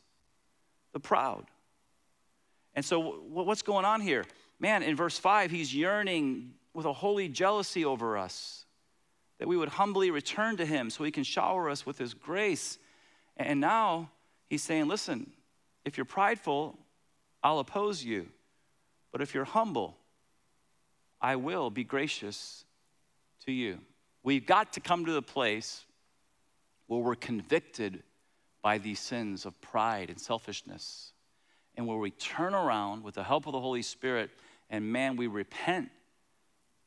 the 0.93 0.99
proud. 0.99 1.45
And 2.73 2.85
so, 2.85 2.99
what's 2.99 3.61
going 3.61 3.83
on 3.83 3.99
here? 3.99 4.25
Man, 4.59 4.81
in 4.81 4.95
verse 4.95 5.17
5, 5.17 5.51
he's 5.51 5.75
yearning 5.75 6.53
with 6.73 6.85
a 6.85 6.93
holy 6.93 7.27
jealousy 7.27 7.83
over 7.83 8.17
us 8.17 8.65
that 9.39 9.47
we 9.47 9.57
would 9.57 9.69
humbly 9.69 10.11
return 10.11 10.55
to 10.57 10.65
him 10.65 10.89
so 10.89 11.03
he 11.03 11.11
can 11.11 11.23
shower 11.23 11.69
us 11.69 11.85
with 11.85 11.97
his 11.97 12.13
grace. 12.13 12.77
And 13.35 13.59
now 13.59 14.11
he's 14.49 14.61
saying, 14.61 14.87
listen, 14.87 15.31
if 15.83 15.97
you're 15.97 16.05
prideful, 16.05 16.77
I'll 17.43 17.59
oppose 17.59 18.03
you. 18.03 18.27
But 19.11 19.21
if 19.21 19.33
you're 19.33 19.45
humble, 19.45 19.97
I 21.19 21.35
will 21.35 21.69
be 21.69 21.83
gracious 21.83 22.65
to 23.45 23.51
you. 23.51 23.79
We've 24.23 24.45
got 24.45 24.73
to 24.73 24.79
come 24.79 25.05
to 25.05 25.11
the 25.11 25.21
place 25.21 25.85
where 26.87 26.99
we're 26.99 27.15
convicted 27.15 28.03
by 28.61 28.77
these 28.77 28.99
sins 28.99 29.45
of 29.45 29.59
pride 29.61 30.09
and 30.09 30.19
selfishness, 30.19 31.13
and 31.75 31.87
where 31.87 31.97
we 31.97 32.11
turn 32.11 32.53
around 32.53 33.03
with 33.03 33.15
the 33.15 33.23
help 33.23 33.47
of 33.47 33.53
the 33.53 33.59
Holy 33.59 33.81
Spirit, 33.81 34.29
and 34.69 34.91
man, 34.91 35.15
we 35.15 35.27
repent. 35.27 35.89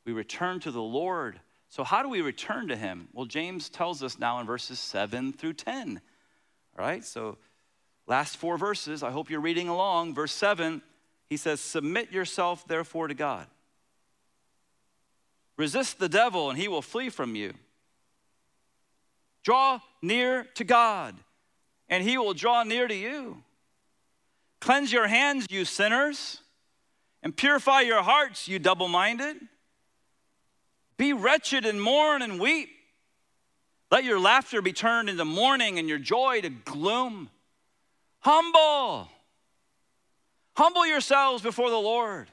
We 0.05 0.13
return 0.13 0.61
to 0.61 0.71
the 0.71 0.83
Lord. 0.83 1.41
So, 1.69 1.83
how 1.83 2.03
do 2.03 2.09
we 2.09 2.21
return 2.21 2.69
to 2.69 2.77
Him? 2.77 3.09
Well, 3.13 3.27
James 3.27 3.69
tells 3.69 4.03
us 4.03 4.19
now 4.19 4.39
in 4.39 4.47
verses 4.47 4.79
7 4.79 5.33
through 5.33 5.55
10. 5.55 6.01
All 6.79 6.85
right, 6.85 7.05
so 7.05 7.39
last 8.07 8.37
four 8.37 8.57
verses, 8.57 9.03
I 9.03 9.11
hope 9.11 9.31
you're 9.31 9.41
reading 9.41 9.69
along. 9.69 10.15
Verse 10.15 10.33
7, 10.33 10.83
he 11.29 11.37
says, 11.37 11.61
Submit 11.61 12.13
yourself 12.13 12.67
therefore 12.69 13.09
to 13.09 13.15
God. 13.15 13.47
Resist 15.57 15.99
the 15.99 16.09
devil, 16.09 16.51
and 16.51 16.59
he 16.59 16.69
will 16.69 16.83
flee 16.83 17.09
from 17.09 17.35
you. 17.35 17.55
Draw 19.43 19.81
near 20.03 20.45
to 20.55 20.65
God, 20.65 21.15
and 21.89 22.03
he 22.03 22.19
will 22.19 22.35
draw 22.35 22.63
near 22.63 22.89
to 22.89 22.95
you. 22.95 23.43
Cleanse 24.61 24.93
your 24.93 25.07
hands, 25.07 25.47
you 25.51 25.65
sinners, 25.65 26.41
and 27.23 27.37
purify 27.37 27.83
your 27.83 28.03
hearts, 28.03 28.49
you 28.49 28.59
double 28.59 28.89
minded. 28.89 29.37
Be 30.97 31.13
wretched 31.13 31.67
and 31.67 31.81
mourn 31.81 32.23
and 32.23 32.41
weep. 32.41 32.71
Let 33.91 34.05
your 34.05 34.19
laughter 34.19 34.63
be 34.63 34.73
turned 34.73 35.09
into 35.09 35.25
mourning 35.25 35.79
and 35.79 35.89
your 35.89 35.99
joy 35.99 36.41
to 36.41 36.51
gloom. 36.51 37.31
Humble. 38.21 39.09
Humble 40.57 40.87
yourselves 40.87 41.43
before 41.43 41.69
the 41.71 41.77
Lord, 41.77 42.29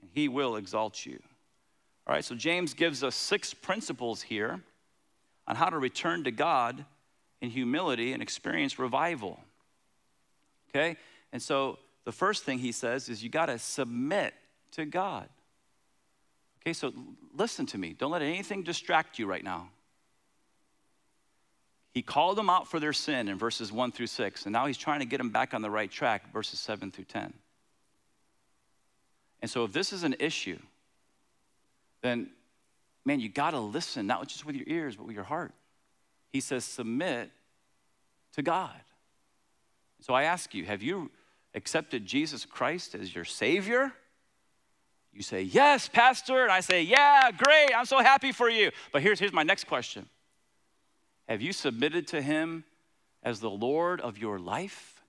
and 0.00 0.10
he 0.12 0.28
will 0.28 0.56
exalt 0.56 1.04
you. 1.04 1.20
All 2.06 2.14
right, 2.14 2.24
so 2.24 2.34
James 2.34 2.74
gives 2.74 3.02
us 3.02 3.16
six 3.16 3.52
principles 3.52 4.22
here 4.22 4.60
on 5.48 5.56
how 5.56 5.68
to 5.68 5.78
return 5.78 6.24
to 6.24 6.30
God 6.30 6.84
in 7.40 7.50
humility 7.50 8.12
and 8.12 8.22
experience 8.22 8.78
revival. 8.78 9.40
Okay? 10.70 10.96
And 11.32 11.42
so 11.42 11.78
the 12.04 12.12
first 12.12 12.44
thing 12.44 12.58
he 12.58 12.72
says 12.72 13.08
is 13.08 13.22
you 13.22 13.28
got 13.28 13.46
to 13.46 13.58
submit 13.58 14.34
to 14.72 14.84
God. 14.84 15.28
Okay, 16.62 16.72
so 16.72 16.92
listen 17.36 17.66
to 17.66 17.78
me. 17.78 17.94
Don't 17.96 18.10
let 18.10 18.22
anything 18.22 18.62
distract 18.62 19.18
you 19.18 19.26
right 19.26 19.44
now. 19.44 19.68
He 21.92 22.02
called 22.02 22.36
them 22.36 22.50
out 22.50 22.68
for 22.68 22.78
their 22.78 22.92
sin 22.92 23.28
in 23.28 23.38
verses 23.38 23.72
1 23.72 23.92
through 23.92 24.08
6, 24.08 24.44
and 24.44 24.52
now 24.52 24.66
he's 24.66 24.76
trying 24.76 25.00
to 25.00 25.06
get 25.06 25.16
them 25.18 25.30
back 25.30 25.54
on 25.54 25.62
the 25.62 25.70
right 25.70 25.90
track, 25.90 26.32
verses 26.32 26.60
7 26.60 26.90
through 26.90 27.04
10. 27.04 27.32
And 29.40 29.50
so 29.50 29.64
if 29.64 29.72
this 29.72 29.92
is 29.92 30.02
an 30.02 30.14
issue, 30.18 30.58
then 32.02 32.30
man, 33.06 33.20
you 33.20 33.28
got 33.28 33.52
to 33.52 33.60
listen, 33.60 34.06
not 34.06 34.26
just 34.28 34.44
with 34.44 34.56
your 34.56 34.66
ears, 34.66 34.96
but 34.96 35.06
with 35.06 35.14
your 35.14 35.24
heart. 35.24 35.52
He 36.32 36.40
says, 36.40 36.64
submit 36.64 37.30
to 38.34 38.42
God. 38.42 38.74
So 40.00 40.12
I 40.12 40.24
ask 40.24 40.52
you, 40.54 40.64
have 40.64 40.82
you 40.82 41.10
accepted 41.54 42.04
Jesus 42.04 42.44
Christ 42.44 42.94
as 42.94 43.14
your 43.14 43.24
Savior? 43.24 43.92
You 45.12 45.22
say, 45.22 45.42
Yes, 45.42 45.88
Pastor. 45.88 46.42
And 46.42 46.52
I 46.52 46.60
say, 46.60 46.82
Yeah, 46.82 47.30
great. 47.30 47.70
I'm 47.74 47.86
so 47.86 48.00
happy 48.00 48.32
for 48.32 48.50
you. 48.50 48.70
But 48.92 49.00
here's, 49.00 49.18
here's 49.18 49.32
my 49.32 49.44
next 49.44 49.64
question 49.64 50.06
Have 51.26 51.40
you 51.40 51.54
submitted 51.54 52.06
to 52.08 52.20
Him 52.20 52.64
as 53.22 53.40
the 53.40 53.48
Lord 53.48 54.02
of 54.02 54.18
your 54.18 54.38
life? 54.38 55.02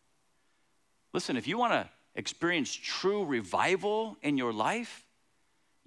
Listen, 1.13 1.35
if 1.35 1.47
you 1.47 1.57
want 1.57 1.73
to 1.73 1.89
experience 2.15 2.73
true 2.73 3.25
revival 3.25 4.15
in 4.21 4.37
your 4.37 4.53
life, 4.53 5.03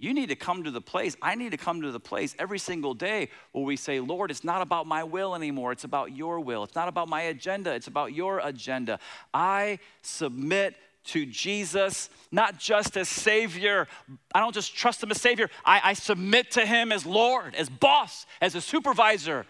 you 0.01 0.15
need 0.15 0.31
to 0.31 0.35
come 0.35 0.65
to 0.65 0.71
the 0.71 0.81
place, 0.81 1.15
I 1.21 1.35
need 1.35 1.51
to 1.51 1.59
come 1.59 1.83
to 1.83 1.93
the 1.93 2.01
place 2.01 2.35
every 2.39 2.59
single 2.59 2.95
day 2.95 3.29
where 3.53 3.65
we 3.65 3.77
say, 3.77 4.01
Lord, 4.01 4.31
it's 4.31 4.43
not 4.43 4.63
about 4.63 4.87
my 4.87 5.05
will 5.05 5.35
anymore. 5.35 5.73
It's 5.73 5.85
about 5.85 6.17
your 6.17 6.41
will. 6.41 6.65
It's 6.65 6.75
not 6.75 6.89
about 6.89 7.09
my 7.09 7.23
agenda. 7.23 7.75
It's 7.75 7.87
about 7.87 8.15
your 8.15 8.39
agenda. 8.39 8.99
I 9.35 9.79
submit 10.01 10.75
to 11.05 11.27
Jesus, 11.27 12.09
not 12.33 12.59
just 12.59 12.97
as 12.97 13.11
Savior. 13.11 13.89
I 14.35 14.41
don't 14.41 14.55
just 14.55 14.75
trust 14.75 15.03
Him 15.03 15.11
as 15.11 15.21
Savior, 15.21 15.51
I, 15.65 15.81
I 15.85 15.93
submit 15.93 16.53
to 16.53 16.65
Him 16.65 16.93
as 16.93 17.05
Lord, 17.05 17.55
as 17.55 17.69
boss, 17.69 18.25
as 18.41 18.55
a 18.55 18.61
supervisor, 18.61 19.45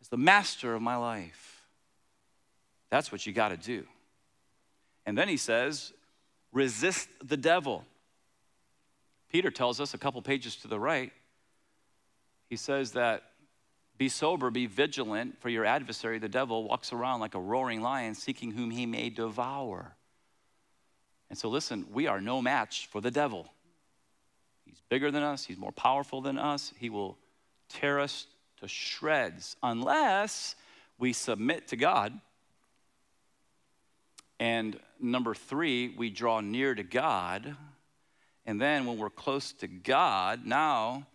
as 0.00 0.08
the 0.08 0.16
master 0.16 0.74
of 0.74 0.82
my 0.82 0.96
life. 0.96 1.62
That's 2.90 3.12
what 3.12 3.24
you 3.24 3.32
got 3.32 3.50
to 3.50 3.56
do. 3.56 3.84
And 5.06 5.16
then 5.16 5.28
He 5.28 5.36
says, 5.36 5.92
resist 6.52 7.08
the 7.22 7.36
devil. 7.36 7.84
Peter 9.34 9.50
tells 9.50 9.80
us 9.80 9.94
a 9.94 9.98
couple 9.98 10.22
pages 10.22 10.54
to 10.54 10.68
the 10.68 10.78
right, 10.78 11.10
he 12.48 12.54
says 12.54 12.92
that 12.92 13.24
be 13.98 14.08
sober, 14.08 14.48
be 14.48 14.66
vigilant, 14.66 15.40
for 15.40 15.48
your 15.48 15.64
adversary, 15.64 16.20
the 16.20 16.28
devil, 16.28 16.62
walks 16.68 16.92
around 16.92 17.18
like 17.18 17.34
a 17.34 17.40
roaring 17.40 17.80
lion, 17.82 18.14
seeking 18.14 18.52
whom 18.52 18.70
he 18.70 18.86
may 18.86 19.10
devour. 19.10 19.96
And 21.30 21.36
so, 21.36 21.48
listen, 21.48 21.84
we 21.92 22.06
are 22.06 22.20
no 22.20 22.40
match 22.40 22.86
for 22.92 23.00
the 23.00 23.10
devil. 23.10 23.48
He's 24.66 24.80
bigger 24.88 25.10
than 25.10 25.24
us, 25.24 25.44
he's 25.44 25.58
more 25.58 25.72
powerful 25.72 26.20
than 26.20 26.38
us. 26.38 26.72
He 26.78 26.88
will 26.88 27.18
tear 27.68 27.98
us 27.98 28.28
to 28.60 28.68
shreds 28.68 29.56
unless 29.64 30.54
we 30.96 31.12
submit 31.12 31.66
to 31.68 31.76
God. 31.76 32.20
And 34.38 34.78
number 35.00 35.34
three, 35.34 35.92
we 35.98 36.08
draw 36.08 36.38
near 36.38 36.76
to 36.76 36.84
God 36.84 37.56
and 38.46 38.60
then 38.60 38.84
when 38.86 38.98
we're 38.98 39.10
close 39.10 39.52
to 39.52 39.66
God, 39.66 40.44
now 40.44 41.06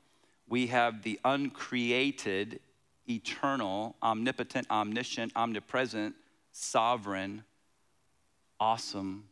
we 0.48 0.68
have 0.68 1.04
the 1.04 1.20
uncreated, 1.24 2.60
eternal, 3.08 3.96
omnipotent, 4.02 4.70
omniscient, 4.72 5.32
omnipresent, 5.36 6.16
sovereign, 6.52 7.44
awesome 8.60 9.26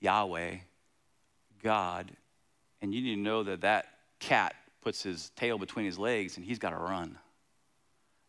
Yahweh, 0.00 0.56
God. 1.62 2.10
And 2.82 2.94
you 2.94 3.02
need 3.02 3.14
to 3.16 3.20
know 3.20 3.42
that 3.44 3.60
that 3.60 3.86
cat 4.18 4.54
puts 4.80 5.02
his 5.02 5.30
tail 5.36 5.58
between 5.58 5.86
his 5.86 5.98
legs 5.98 6.36
and 6.36 6.44
he's 6.44 6.58
got 6.58 6.70
to 6.70 6.76
run. 6.76 7.18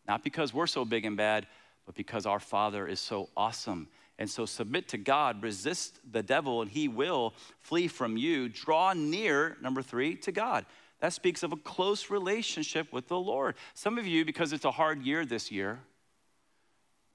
Not 0.07 0.23
because 0.23 0.53
we're 0.53 0.67
so 0.67 0.83
big 0.85 1.05
and 1.05 1.15
bad, 1.15 1.47
but 1.85 1.95
because 1.95 2.25
our 2.25 2.39
Father 2.39 2.87
is 2.87 2.99
so 2.99 3.29
awesome 3.35 3.87
and 4.21 4.29
so 4.29 4.45
submit 4.45 4.87
to 4.89 4.99
God, 4.99 5.41
resist 5.41 5.99
the 6.11 6.21
devil, 6.21 6.61
and 6.61 6.69
he 6.69 6.87
will 6.87 7.33
flee 7.61 7.87
from 7.87 8.17
you. 8.17 8.49
Draw 8.49 8.93
near, 8.93 9.57
number 9.63 9.81
three, 9.81 10.15
to 10.17 10.31
God. 10.31 10.67
That 10.99 11.11
speaks 11.11 11.41
of 11.41 11.51
a 11.51 11.57
close 11.57 12.11
relationship 12.11 12.93
with 12.93 13.07
the 13.07 13.17
Lord. 13.17 13.55
Some 13.73 13.97
of 13.97 14.05
you, 14.05 14.23
because 14.23 14.53
it's 14.53 14.63
a 14.63 14.69
hard 14.69 15.01
year 15.01 15.25
this 15.25 15.51
year, 15.51 15.79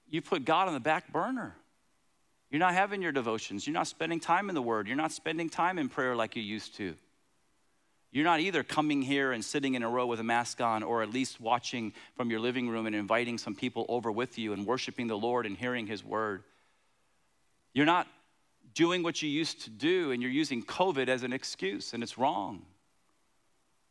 you 0.09 0.21
put 0.21 0.43
God 0.43 0.67
on 0.67 0.73
the 0.73 0.81
back 0.81 1.13
burner. 1.13 1.55
You're 2.51 2.59
not 2.59 2.73
having 2.73 3.01
your 3.01 3.13
devotions. 3.13 3.65
You're 3.65 3.73
not 3.73 3.87
spending 3.87 4.19
time 4.19 4.49
in 4.49 4.55
the 4.55 4.61
Word. 4.61 4.85
You're 4.85 4.97
not 4.97 5.13
spending 5.13 5.47
time 5.49 5.79
in 5.79 5.87
prayer 5.87 6.13
like 6.13 6.35
you 6.35 6.43
used 6.43 6.75
to. 6.75 6.93
You're 8.11 8.25
not 8.25 8.41
either 8.41 8.63
coming 8.63 9.01
here 9.01 9.31
and 9.31 9.45
sitting 9.45 9.75
in 9.75 9.83
a 9.83 9.89
row 9.89 10.07
with 10.07 10.19
a 10.19 10.25
mask 10.25 10.59
on, 10.59 10.83
or 10.83 11.03
at 11.03 11.13
least 11.13 11.39
watching 11.39 11.93
from 12.17 12.29
your 12.29 12.41
living 12.41 12.67
room 12.67 12.85
and 12.85 12.93
inviting 12.93 13.37
some 13.37 13.55
people 13.55 13.85
over 13.87 14.11
with 14.11 14.37
you 14.37 14.51
and 14.51 14.65
worshiping 14.65 15.07
the 15.07 15.17
Lord 15.17 15.45
and 15.45 15.55
hearing 15.55 15.87
His 15.87 16.03
word. 16.03 16.43
You're 17.77 17.85
not 17.85 18.07
doing 18.73 19.03
what 19.03 19.21
you 19.21 19.29
used 19.29 19.65
to 19.65 19.69
do, 19.69 20.09
and 20.11 20.19
you're 20.19 20.31
using 20.31 20.63
COVID 20.63 21.09
as 21.09 21.21
an 21.21 21.31
excuse, 21.31 21.93
and 21.93 22.01
it's 22.01 22.17
wrong. 22.17 22.63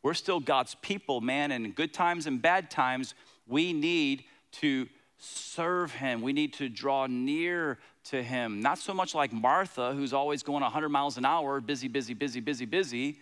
We're 0.03 0.13
still 0.13 0.41
God's 0.41 0.75
people, 0.81 1.21
man, 1.21 1.53
and 1.53 1.65
in 1.65 1.71
good 1.71 1.93
times 1.93 2.27
and 2.27 2.41
bad 2.41 2.69
times, 2.69 3.13
we 3.47 3.71
need 3.71 4.25
to 4.59 4.89
serve 5.17 5.93
Him. 5.93 6.21
We 6.21 6.33
need 6.33 6.51
to 6.55 6.67
draw 6.67 7.07
near 7.07 7.77
to 8.09 8.21
Him. 8.21 8.59
Not 8.59 8.77
so 8.77 8.93
much 8.93 9.15
like 9.15 9.31
Martha, 9.31 9.93
who's 9.93 10.11
always 10.11 10.43
going 10.43 10.63
100 10.63 10.89
miles 10.89 11.17
an 11.17 11.23
hour, 11.23 11.61
busy, 11.61 11.87
busy, 11.87 12.13
busy, 12.13 12.41
busy, 12.41 12.65
busy, 12.65 13.19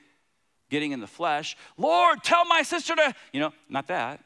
getting 0.72 0.94
in 0.94 1.00
the 1.00 1.06
flesh. 1.06 1.56
Lord, 1.78 2.24
tell 2.24 2.44
my 2.44 2.64
sister 2.64 2.96
to, 2.96 3.14
you 3.32 3.40
know, 3.40 3.54
not 3.70 3.86
that, 3.90 4.20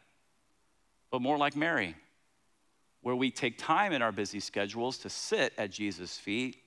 but 1.11 1.21
more 1.21 1.37
like 1.37 1.57
Mary, 1.57 1.97
where 3.01 3.15
we 3.15 3.31
take 3.31 3.57
time 3.57 3.93
in 3.93 4.01
our 4.01 4.11
busy 4.11 4.39
schedules 4.39 4.97
to 4.99 5.09
sit 5.09 5.53
at 5.57 5.71
Jesus' 5.71 6.17
feet 6.17 6.57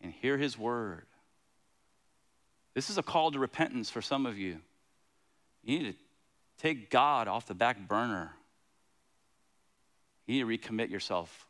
and 0.00 0.12
hear 0.12 0.36
His 0.36 0.58
word. 0.58 1.06
This 2.74 2.90
is 2.90 2.98
a 2.98 3.02
call 3.02 3.30
to 3.32 3.38
repentance 3.38 3.90
for 3.90 4.02
some 4.02 4.26
of 4.26 4.38
you. 4.38 4.58
You 5.62 5.78
need 5.78 5.92
to 5.92 5.98
take 6.58 6.90
God 6.90 7.28
off 7.28 7.46
the 7.46 7.54
back 7.54 7.88
burner. 7.88 8.32
You 10.26 10.44
need 10.44 10.60
to 10.60 10.68
recommit 10.68 10.90
yourself 10.90 11.46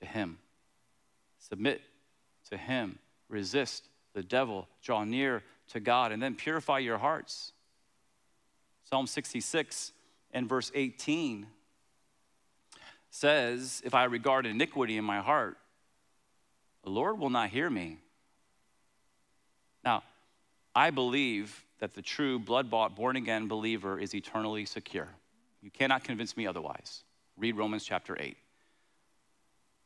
to 0.00 0.06
Him. 0.06 0.38
Submit 1.38 1.82
to 2.50 2.56
Him. 2.56 2.98
Resist 3.28 3.84
the 4.14 4.22
devil. 4.22 4.68
Draw 4.82 5.04
near 5.04 5.42
to 5.68 5.80
God. 5.80 6.12
And 6.12 6.22
then 6.22 6.34
purify 6.34 6.78
your 6.78 6.98
hearts. 6.98 7.52
Psalm 8.84 9.06
66 9.06 9.92
and 10.32 10.48
verse 10.48 10.72
18 10.74 11.46
says, 13.14 13.80
If 13.84 13.94
I 13.94 14.04
regard 14.04 14.44
iniquity 14.44 14.96
in 14.96 15.04
my 15.04 15.20
heart, 15.20 15.56
the 16.82 16.90
Lord 16.90 17.18
will 17.18 17.30
not 17.30 17.50
hear 17.50 17.70
me. 17.70 17.98
Now, 19.84 20.02
I 20.74 20.90
believe 20.90 21.64
that 21.78 21.94
the 21.94 22.02
true 22.02 22.40
blood 22.40 22.68
bought, 22.68 22.96
born 22.96 23.14
again 23.14 23.46
believer 23.46 24.00
is 24.00 24.14
eternally 24.14 24.64
secure. 24.66 25.08
You 25.62 25.70
cannot 25.70 26.02
convince 26.02 26.36
me 26.36 26.46
otherwise. 26.46 27.04
Read 27.36 27.56
Romans 27.56 27.84
chapter 27.84 28.16
8. 28.18 28.36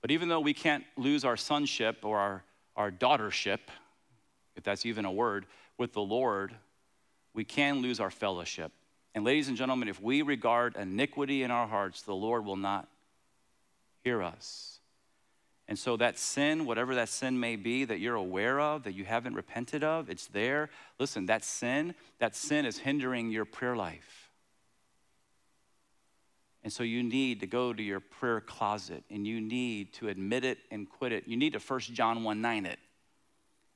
But 0.01 0.11
even 0.11 0.29
though 0.29 0.41
we 0.41 0.55
can't 0.55 0.85
lose 0.97 1.24
our 1.24 1.37
sonship 1.37 2.05
or 2.05 2.18
our, 2.18 2.45
our 2.76 2.91
daughtership, 2.91 3.59
if 4.57 4.64
that's 4.64 4.87
even 4.87 5.05
a 5.05 5.12
word, 5.12 5.45
with 5.76 5.93
the 5.93 6.01
Lord, 6.01 6.55
we 7.35 7.45
can 7.45 7.83
lose 7.83 8.01
our 8.01 8.11
fellowship. 8.11 8.72
And 9.14 9.22
ladies 9.24 9.49
and 9.49 9.57
gentlemen, 9.57 9.89
if 9.89 10.01
we 10.01 10.22
regard 10.22 10.76
iniquity 10.76 11.43
in 11.43 11.51
our 11.51 11.66
hearts, 11.66 12.03
the 12.03 12.14
Lord 12.14 12.45
will 12.47 12.57
not 12.57 12.89
hear 14.09 14.23
us. 14.23 14.81
And 15.69 15.79
so 15.79 15.99
that 15.99 16.19
sin, 16.19 16.65
whatever 16.65 16.95
that 16.95 17.11
sin 17.11 17.39
may 17.39 17.57
be 17.57 17.85
that 17.85 18.01
you're 18.01 18.15
aware 18.15 18.59
of, 18.59 18.85
that 18.85 18.95
you 18.95 19.05
haven't 19.05 19.35
repented 19.35 19.85
of, 19.85 20.09
it's 20.09 20.29
there. 20.29 20.71
Listen, 20.99 21.27
that 21.27 21.45
sin, 21.45 21.95
that 22.19 22.35
sin 22.35 22.65
is 22.65 22.79
hindering 22.79 23.31
your 23.31 23.45
prayer 23.45 23.77
life. 23.77 24.31
And 26.65 26.73
so 26.73 26.83
you 26.83 27.03
need 27.03 27.41
to 27.41 27.47
go 27.47 27.75
to 27.75 27.83
your 27.83 28.01
prayer 28.01 28.41
closet 28.41 29.05
and 29.11 29.27
you 29.27 29.43
need 29.43 29.93
to 29.95 30.09
admit 30.09 30.43
it 30.43 30.57
and 30.71 30.89
quit 30.89 31.13
it. 31.13 31.29
You 31.29 31.37
need 31.37 31.53
to 31.53 31.59
1 31.59 31.81
John 31.81 32.25
1 32.25 32.41
9 32.41 32.65
it. 32.65 32.79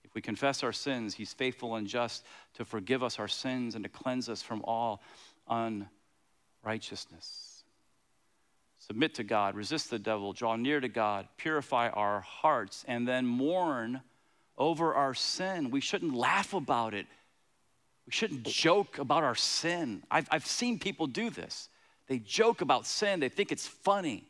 If 0.03 0.15
we 0.15 0.23
confess 0.23 0.63
our 0.63 0.73
sins, 0.73 1.15
he's 1.15 1.35
faithful 1.35 1.75
and 1.75 1.87
just 1.87 2.25
to 2.55 2.65
forgive 2.65 3.03
us 3.03 3.19
our 3.19 3.29
sins 3.29 3.75
and 3.75 3.85
to 3.85 3.91
cleanse 3.91 4.31
us 4.31 4.41
from 4.41 4.63
all 4.65 5.03
unrighteousness 6.65 7.52
submit 8.87 9.15
to 9.15 9.23
God, 9.23 9.55
resist 9.55 9.91
the 9.91 9.99
devil, 9.99 10.33
draw 10.33 10.57
near 10.57 10.81
to 10.81 10.89
God, 10.89 11.29
purify 11.37 11.89
our 11.91 12.21
hearts, 12.21 12.85
and 12.89 13.07
then 13.07 13.27
mourn 13.27 14.01
over 14.59 14.93
our 14.95 15.15
sin. 15.15 15.71
We 15.71 15.81
shouldn't 15.81 16.15
laugh 16.15 16.53
about 16.53 16.93
it. 16.93 17.07
We 18.07 18.13
shouldn't 18.13 18.43
joke 18.43 18.99
about 18.99 19.23
our 19.23 19.37
sin. 19.37 20.03
I've, 20.11 20.27
I've 20.33 20.47
seen 20.47 20.81
people 20.81 21.07
do 21.07 21.31
this. 21.31 21.69
They 22.09 22.19
joke 22.19 22.61
about 22.61 22.87
sin, 22.87 23.21
they 23.21 23.29
think 23.29 23.53
it's 23.53 23.69
funny. 23.69 24.25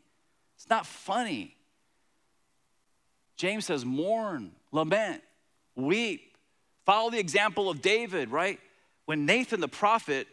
It's 0.57 0.69
not 0.69 0.85
funny. 0.87 1.57
James 3.37 3.65
says, 3.65 3.87
mourn, 3.87 4.53
lament, 4.71 5.23
weep. 5.75 6.37
Follow 6.85 7.11
the 7.11 7.19
example 7.19 7.71
of 7.71 7.81
David, 7.81 8.31
right? 8.31 8.61
When 9.07 9.25
Nathan 9.25 9.61
the 9.61 9.69
prophet 9.69 10.29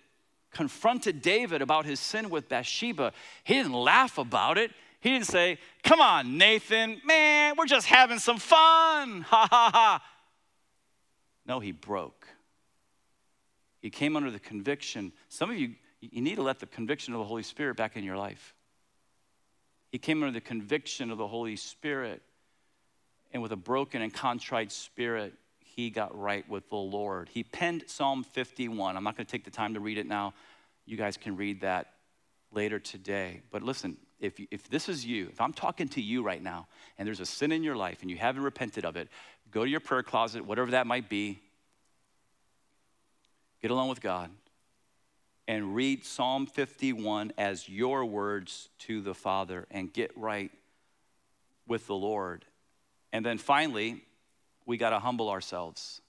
confronted 0.51 1.21
David 1.21 1.61
about 1.61 1.85
his 1.85 1.99
sin 1.99 2.29
with 2.29 2.49
Bathsheba, 2.49 3.13
he 3.43 3.55
didn't 3.55 3.73
laugh 3.73 4.17
about 4.17 4.57
it. 4.57 4.71
He 5.01 5.11
didn't 5.11 5.27
say, 5.27 5.57
Come 5.83 6.01
on, 6.01 6.37
Nathan, 6.37 7.01
man, 7.05 7.55
we're 7.57 7.65
just 7.65 7.87
having 7.87 8.19
some 8.19 8.37
fun. 8.37 9.21
Ha 9.29 9.47
ha 9.49 9.71
ha. 9.73 10.03
No, 11.45 11.59
he 11.59 11.71
broke. 11.71 12.27
He 13.81 13.89
came 13.89 14.15
under 14.15 14.29
the 14.29 14.39
conviction. 14.39 15.13
Some 15.29 15.49
of 15.49 15.57
you, 15.57 15.75
you 16.01 16.21
need 16.21 16.35
to 16.35 16.43
let 16.43 16.59
the 16.59 16.65
conviction 16.65 17.13
of 17.13 17.19
the 17.19 17.25
Holy 17.25 17.43
Spirit 17.43 17.77
back 17.77 17.95
in 17.95 18.03
your 18.03 18.17
life. 18.17 18.53
He 19.91 19.97
came 19.97 20.21
under 20.21 20.33
the 20.33 20.41
conviction 20.41 21.09
of 21.11 21.17
the 21.17 21.27
Holy 21.27 21.55
Spirit. 21.55 22.21
And 23.31 23.41
with 23.41 23.51
a 23.51 23.55
broken 23.55 24.01
and 24.01 24.13
contrite 24.13 24.71
spirit, 24.71 25.33
he 25.75 25.89
got 25.89 26.17
right 26.17 26.47
with 26.49 26.69
the 26.69 26.75
Lord. 26.75 27.29
He 27.29 27.43
penned 27.43 27.83
Psalm 27.87 28.23
51. 28.23 28.97
I'm 28.97 29.03
not 29.03 29.15
going 29.15 29.25
to 29.25 29.31
take 29.31 29.45
the 29.45 29.51
time 29.51 29.73
to 29.75 29.79
read 29.79 29.97
it 29.97 30.07
now. 30.07 30.33
You 30.85 30.97
guys 30.97 31.17
can 31.17 31.35
read 31.37 31.61
that 31.61 31.93
later 32.51 32.79
today. 32.79 33.41
But 33.51 33.63
listen, 33.63 33.97
if, 34.19 34.39
if 34.51 34.69
this 34.69 34.89
is 34.89 35.05
you, 35.05 35.27
if 35.31 35.39
I'm 35.39 35.53
talking 35.53 35.87
to 35.89 36.01
you 36.01 36.23
right 36.23 36.41
now 36.41 36.67
and 36.97 37.07
there's 37.07 37.19
a 37.19 37.25
sin 37.25 37.51
in 37.51 37.63
your 37.63 37.75
life 37.75 38.01
and 38.01 38.09
you 38.09 38.17
haven't 38.17 38.43
repented 38.43 38.85
of 38.85 38.97
it, 38.97 39.07
go 39.51 39.63
to 39.63 39.69
your 39.69 39.79
prayer 39.79 40.03
closet, 40.03 40.45
whatever 40.45 40.71
that 40.71 40.87
might 40.87 41.09
be, 41.09 41.39
get 43.61 43.71
along 43.71 43.89
with 43.89 44.01
God, 44.01 44.29
and 45.47 45.75
read 45.75 46.05
Psalm 46.05 46.45
51 46.45 47.33
as 47.37 47.67
your 47.67 48.05
words 48.05 48.69
to 48.79 49.01
the 49.01 49.13
Father 49.13 49.65
and 49.71 49.91
get 49.91 50.11
right 50.17 50.51
with 51.67 51.87
the 51.87 51.95
Lord. 51.95 52.45
And 53.11 53.25
then 53.25 53.37
finally, 53.37 54.03
we 54.69 54.77
got 54.77 54.91
to 54.91 54.99
humble 54.99 55.29
ourselves. 55.29 55.99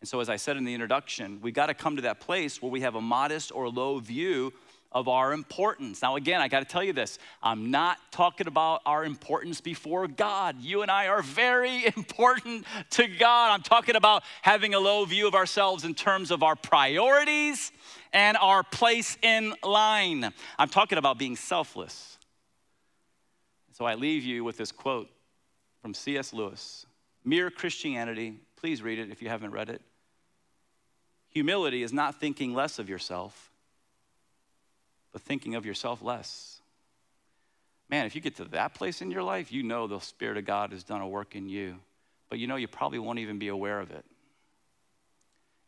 And 0.00 0.08
so, 0.08 0.20
as 0.20 0.28
I 0.28 0.36
said 0.36 0.56
in 0.56 0.64
the 0.64 0.74
introduction, 0.74 1.40
we 1.42 1.50
got 1.50 1.66
to 1.66 1.74
come 1.74 1.96
to 1.96 2.02
that 2.02 2.20
place 2.20 2.62
where 2.62 2.70
we 2.70 2.82
have 2.82 2.94
a 2.94 3.00
modest 3.00 3.50
or 3.52 3.68
low 3.68 3.98
view 3.98 4.52
of 4.92 5.08
our 5.08 5.32
importance. 5.32 6.00
Now, 6.00 6.14
again, 6.14 6.40
I 6.40 6.46
got 6.46 6.60
to 6.60 6.64
tell 6.64 6.84
you 6.84 6.92
this 6.92 7.18
I'm 7.42 7.72
not 7.72 7.98
talking 8.12 8.46
about 8.46 8.80
our 8.86 9.04
importance 9.04 9.60
before 9.60 10.06
God. 10.06 10.60
You 10.60 10.82
and 10.82 10.90
I 10.90 11.08
are 11.08 11.20
very 11.20 11.84
important 11.96 12.64
to 12.90 13.08
God. 13.08 13.52
I'm 13.52 13.62
talking 13.62 13.96
about 13.96 14.22
having 14.42 14.74
a 14.74 14.78
low 14.78 15.04
view 15.04 15.26
of 15.26 15.34
ourselves 15.34 15.84
in 15.84 15.96
terms 15.96 16.30
of 16.30 16.44
our 16.44 16.54
priorities 16.54 17.72
and 18.12 18.36
our 18.36 18.62
place 18.62 19.18
in 19.20 19.52
line. 19.64 20.32
I'm 20.60 20.68
talking 20.68 20.96
about 20.96 21.18
being 21.18 21.34
selfless. 21.34 22.18
So, 23.72 23.84
I 23.84 23.96
leave 23.96 24.22
you 24.22 24.44
with 24.44 24.56
this 24.58 24.70
quote 24.70 25.10
from 25.82 25.92
C.S. 25.92 26.32
Lewis 26.32 26.86
Mere 27.24 27.50
Christianity, 27.50 28.34
please 28.56 28.82
read 28.82 28.98
it 28.98 29.10
if 29.10 29.22
you 29.22 29.28
haven't 29.28 29.52
read 29.52 29.68
it. 29.68 29.82
Humility 31.28 31.82
is 31.82 31.92
not 31.92 32.20
thinking 32.20 32.54
less 32.54 32.78
of 32.78 32.88
yourself, 32.88 33.50
but 35.12 35.22
thinking 35.22 35.54
of 35.54 35.66
yourself 35.66 36.02
less. 36.02 36.60
Man, 37.90 38.06
if 38.06 38.14
you 38.14 38.20
get 38.20 38.36
to 38.36 38.44
that 38.46 38.74
place 38.74 39.00
in 39.00 39.10
your 39.10 39.22
life, 39.22 39.52
you 39.52 39.62
know 39.62 39.86
the 39.86 40.00
Spirit 40.00 40.36
of 40.36 40.44
God 40.44 40.72
has 40.72 40.84
done 40.84 41.00
a 41.00 41.08
work 41.08 41.34
in 41.34 41.48
you, 41.48 41.76
but 42.28 42.38
you 42.38 42.46
know 42.46 42.56
you 42.56 42.68
probably 42.68 42.98
won't 42.98 43.18
even 43.18 43.38
be 43.38 43.48
aware 43.48 43.80
of 43.80 43.90
it. 43.90 44.04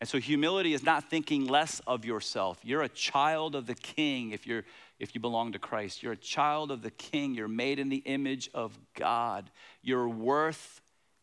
And 0.01 0.09
so 0.09 0.19
humility 0.19 0.73
is 0.73 0.83
not 0.83 1.11
thinking 1.11 1.47
less 1.47 1.81
of 1.87 2.07
yourself. 2.07 2.59
You're 2.63 2.83
a 2.83 2.89
child 2.89 3.55
of 3.55 3.67
the 3.67 3.75
king 3.75 4.31
if 4.31 4.47
you're 4.47 4.65
if 4.99 5.15
you 5.15 5.21
belong 5.21 5.53
to 5.53 5.59
Christ. 5.59 6.03
You're 6.03 6.13
a 6.13 6.17
child 6.17 6.71
of 6.71 6.83
the 6.83 6.91
king. 6.91 7.35
You're 7.35 7.49
made 7.49 7.79
in 7.79 7.89
the 7.89 8.03
image 8.05 8.51
of 8.53 8.79
God. 8.95 9.51
Your 9.83 10.09
worth 10.09 10.81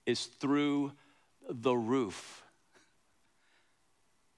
is 0.08 0.26
through 0.26 0.94
the 1.48 1.76
roof. 1.76 2.42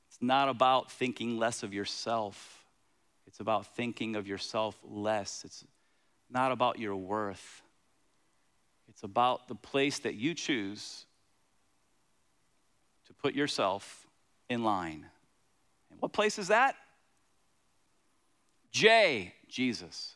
It's 0.09 0.17
not 0.20 0.49
about 0.49 0.91
thinking 0.91 1.38
less 1.38 1.63
of 1.63 1.74
yourself, 1.74 2.65
it's 3.26 3.39
about 3.39 3.67
thinking 3.76 4.17
of 4.17 4.28
yourself 4.28 4.78
less. 4.84 5.43
It's 5.45 5.63
not 6.30 6.51
about 6.51 6.80
your 6.80 6.95
worth, 6.95 7.61
it's 8.89 9.03
about 9.03 9.47
the 9.47 9.55
place 9.55 9.99
that 9.99 10.15
you 10.15 10.34
choose 10.34 11.05
to 13.07 13.13
put 13.13 13.34
yourself 13.34 14.07
in 14.49 14.63
line. 14.63 15.05
And 15.91 16.01
what 16.01 16.11
place 16.11 16.38
is 16.39 16.47
that? 16.49 16.76
J, 18.72 19.34
Jesus. 19.47 20.13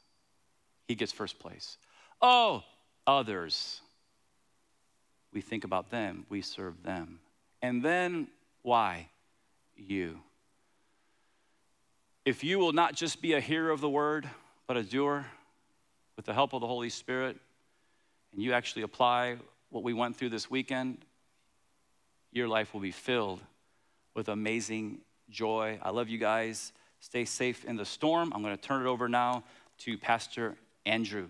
He 0.88 0.96
gets 0.96 1.12
first 1.12 1.40
place. 1.40 1.78
Oh, 2.22 2.64
others 3.08 3.82
we 5.34 5.42
think 5.42 5.64
about 5.64 5.90
them, 5.90 6.26
we 6.30 6.42
serve 6.42 6.84
them. 6.84 7.20
And 7.62 7.84
then 7.84 8.28
Why? 8.64 9.10
You. 9.76 10.20
If 12.26 12.44
you 12.44 12.58
will 12.58 12.72
not 12.72 12.96
just 12.96 13.22
be 13.22 13.34
a 13.34 13.42
hearer 13.42 13.70
of 13.70 13.82
the 13.82 13.90
word, 13.90 14.30
but 14.66 14.78
a 14.78 14.84
doer 14.84 15.26
with 16.16 16.26
the 16.26 16.34
help 16.34 16.54
of 16.54 16.62
the 16.62 16.68
Holy 16.68 16.90
Spirit, 16.90 17.38
and 18.32 18.42
you 18.42 18.54
actually 18.54 18.84
apply 18.84 19.36
what 19.70 19.84
we 19.84 19.94
went 19.94 20.16
through 20.16 20.30
this 20.30 20.50
weekend, 20.50 21.00
your 22.32 22.48
life 22.48 22.74
will 22.74 22.82
be 22.82 22.92
filled 22.92 23.42
with 24.16 24.30
amazing 24.30 25.00
joy. 25.30 25.78
I 25.82 25.90
love 25.90 26.08
you 26.08 26.18
guys. 26.18 26.72
Stay 27.02 27.26
safe 27.26 27.66
in 27.66 27.76
the 27.76 27.86
storm. 27.86 28.32
I'm 28.34 28.42
going 28.42 28.56
to 28.56 28.62
turn 28.62 28.86
it 28.86 28.88
over 28.88 29.10
now 29.10 29.44
to 29.80 29.98
Pastor 29.98 30.56
Andrew. 30.86 31.28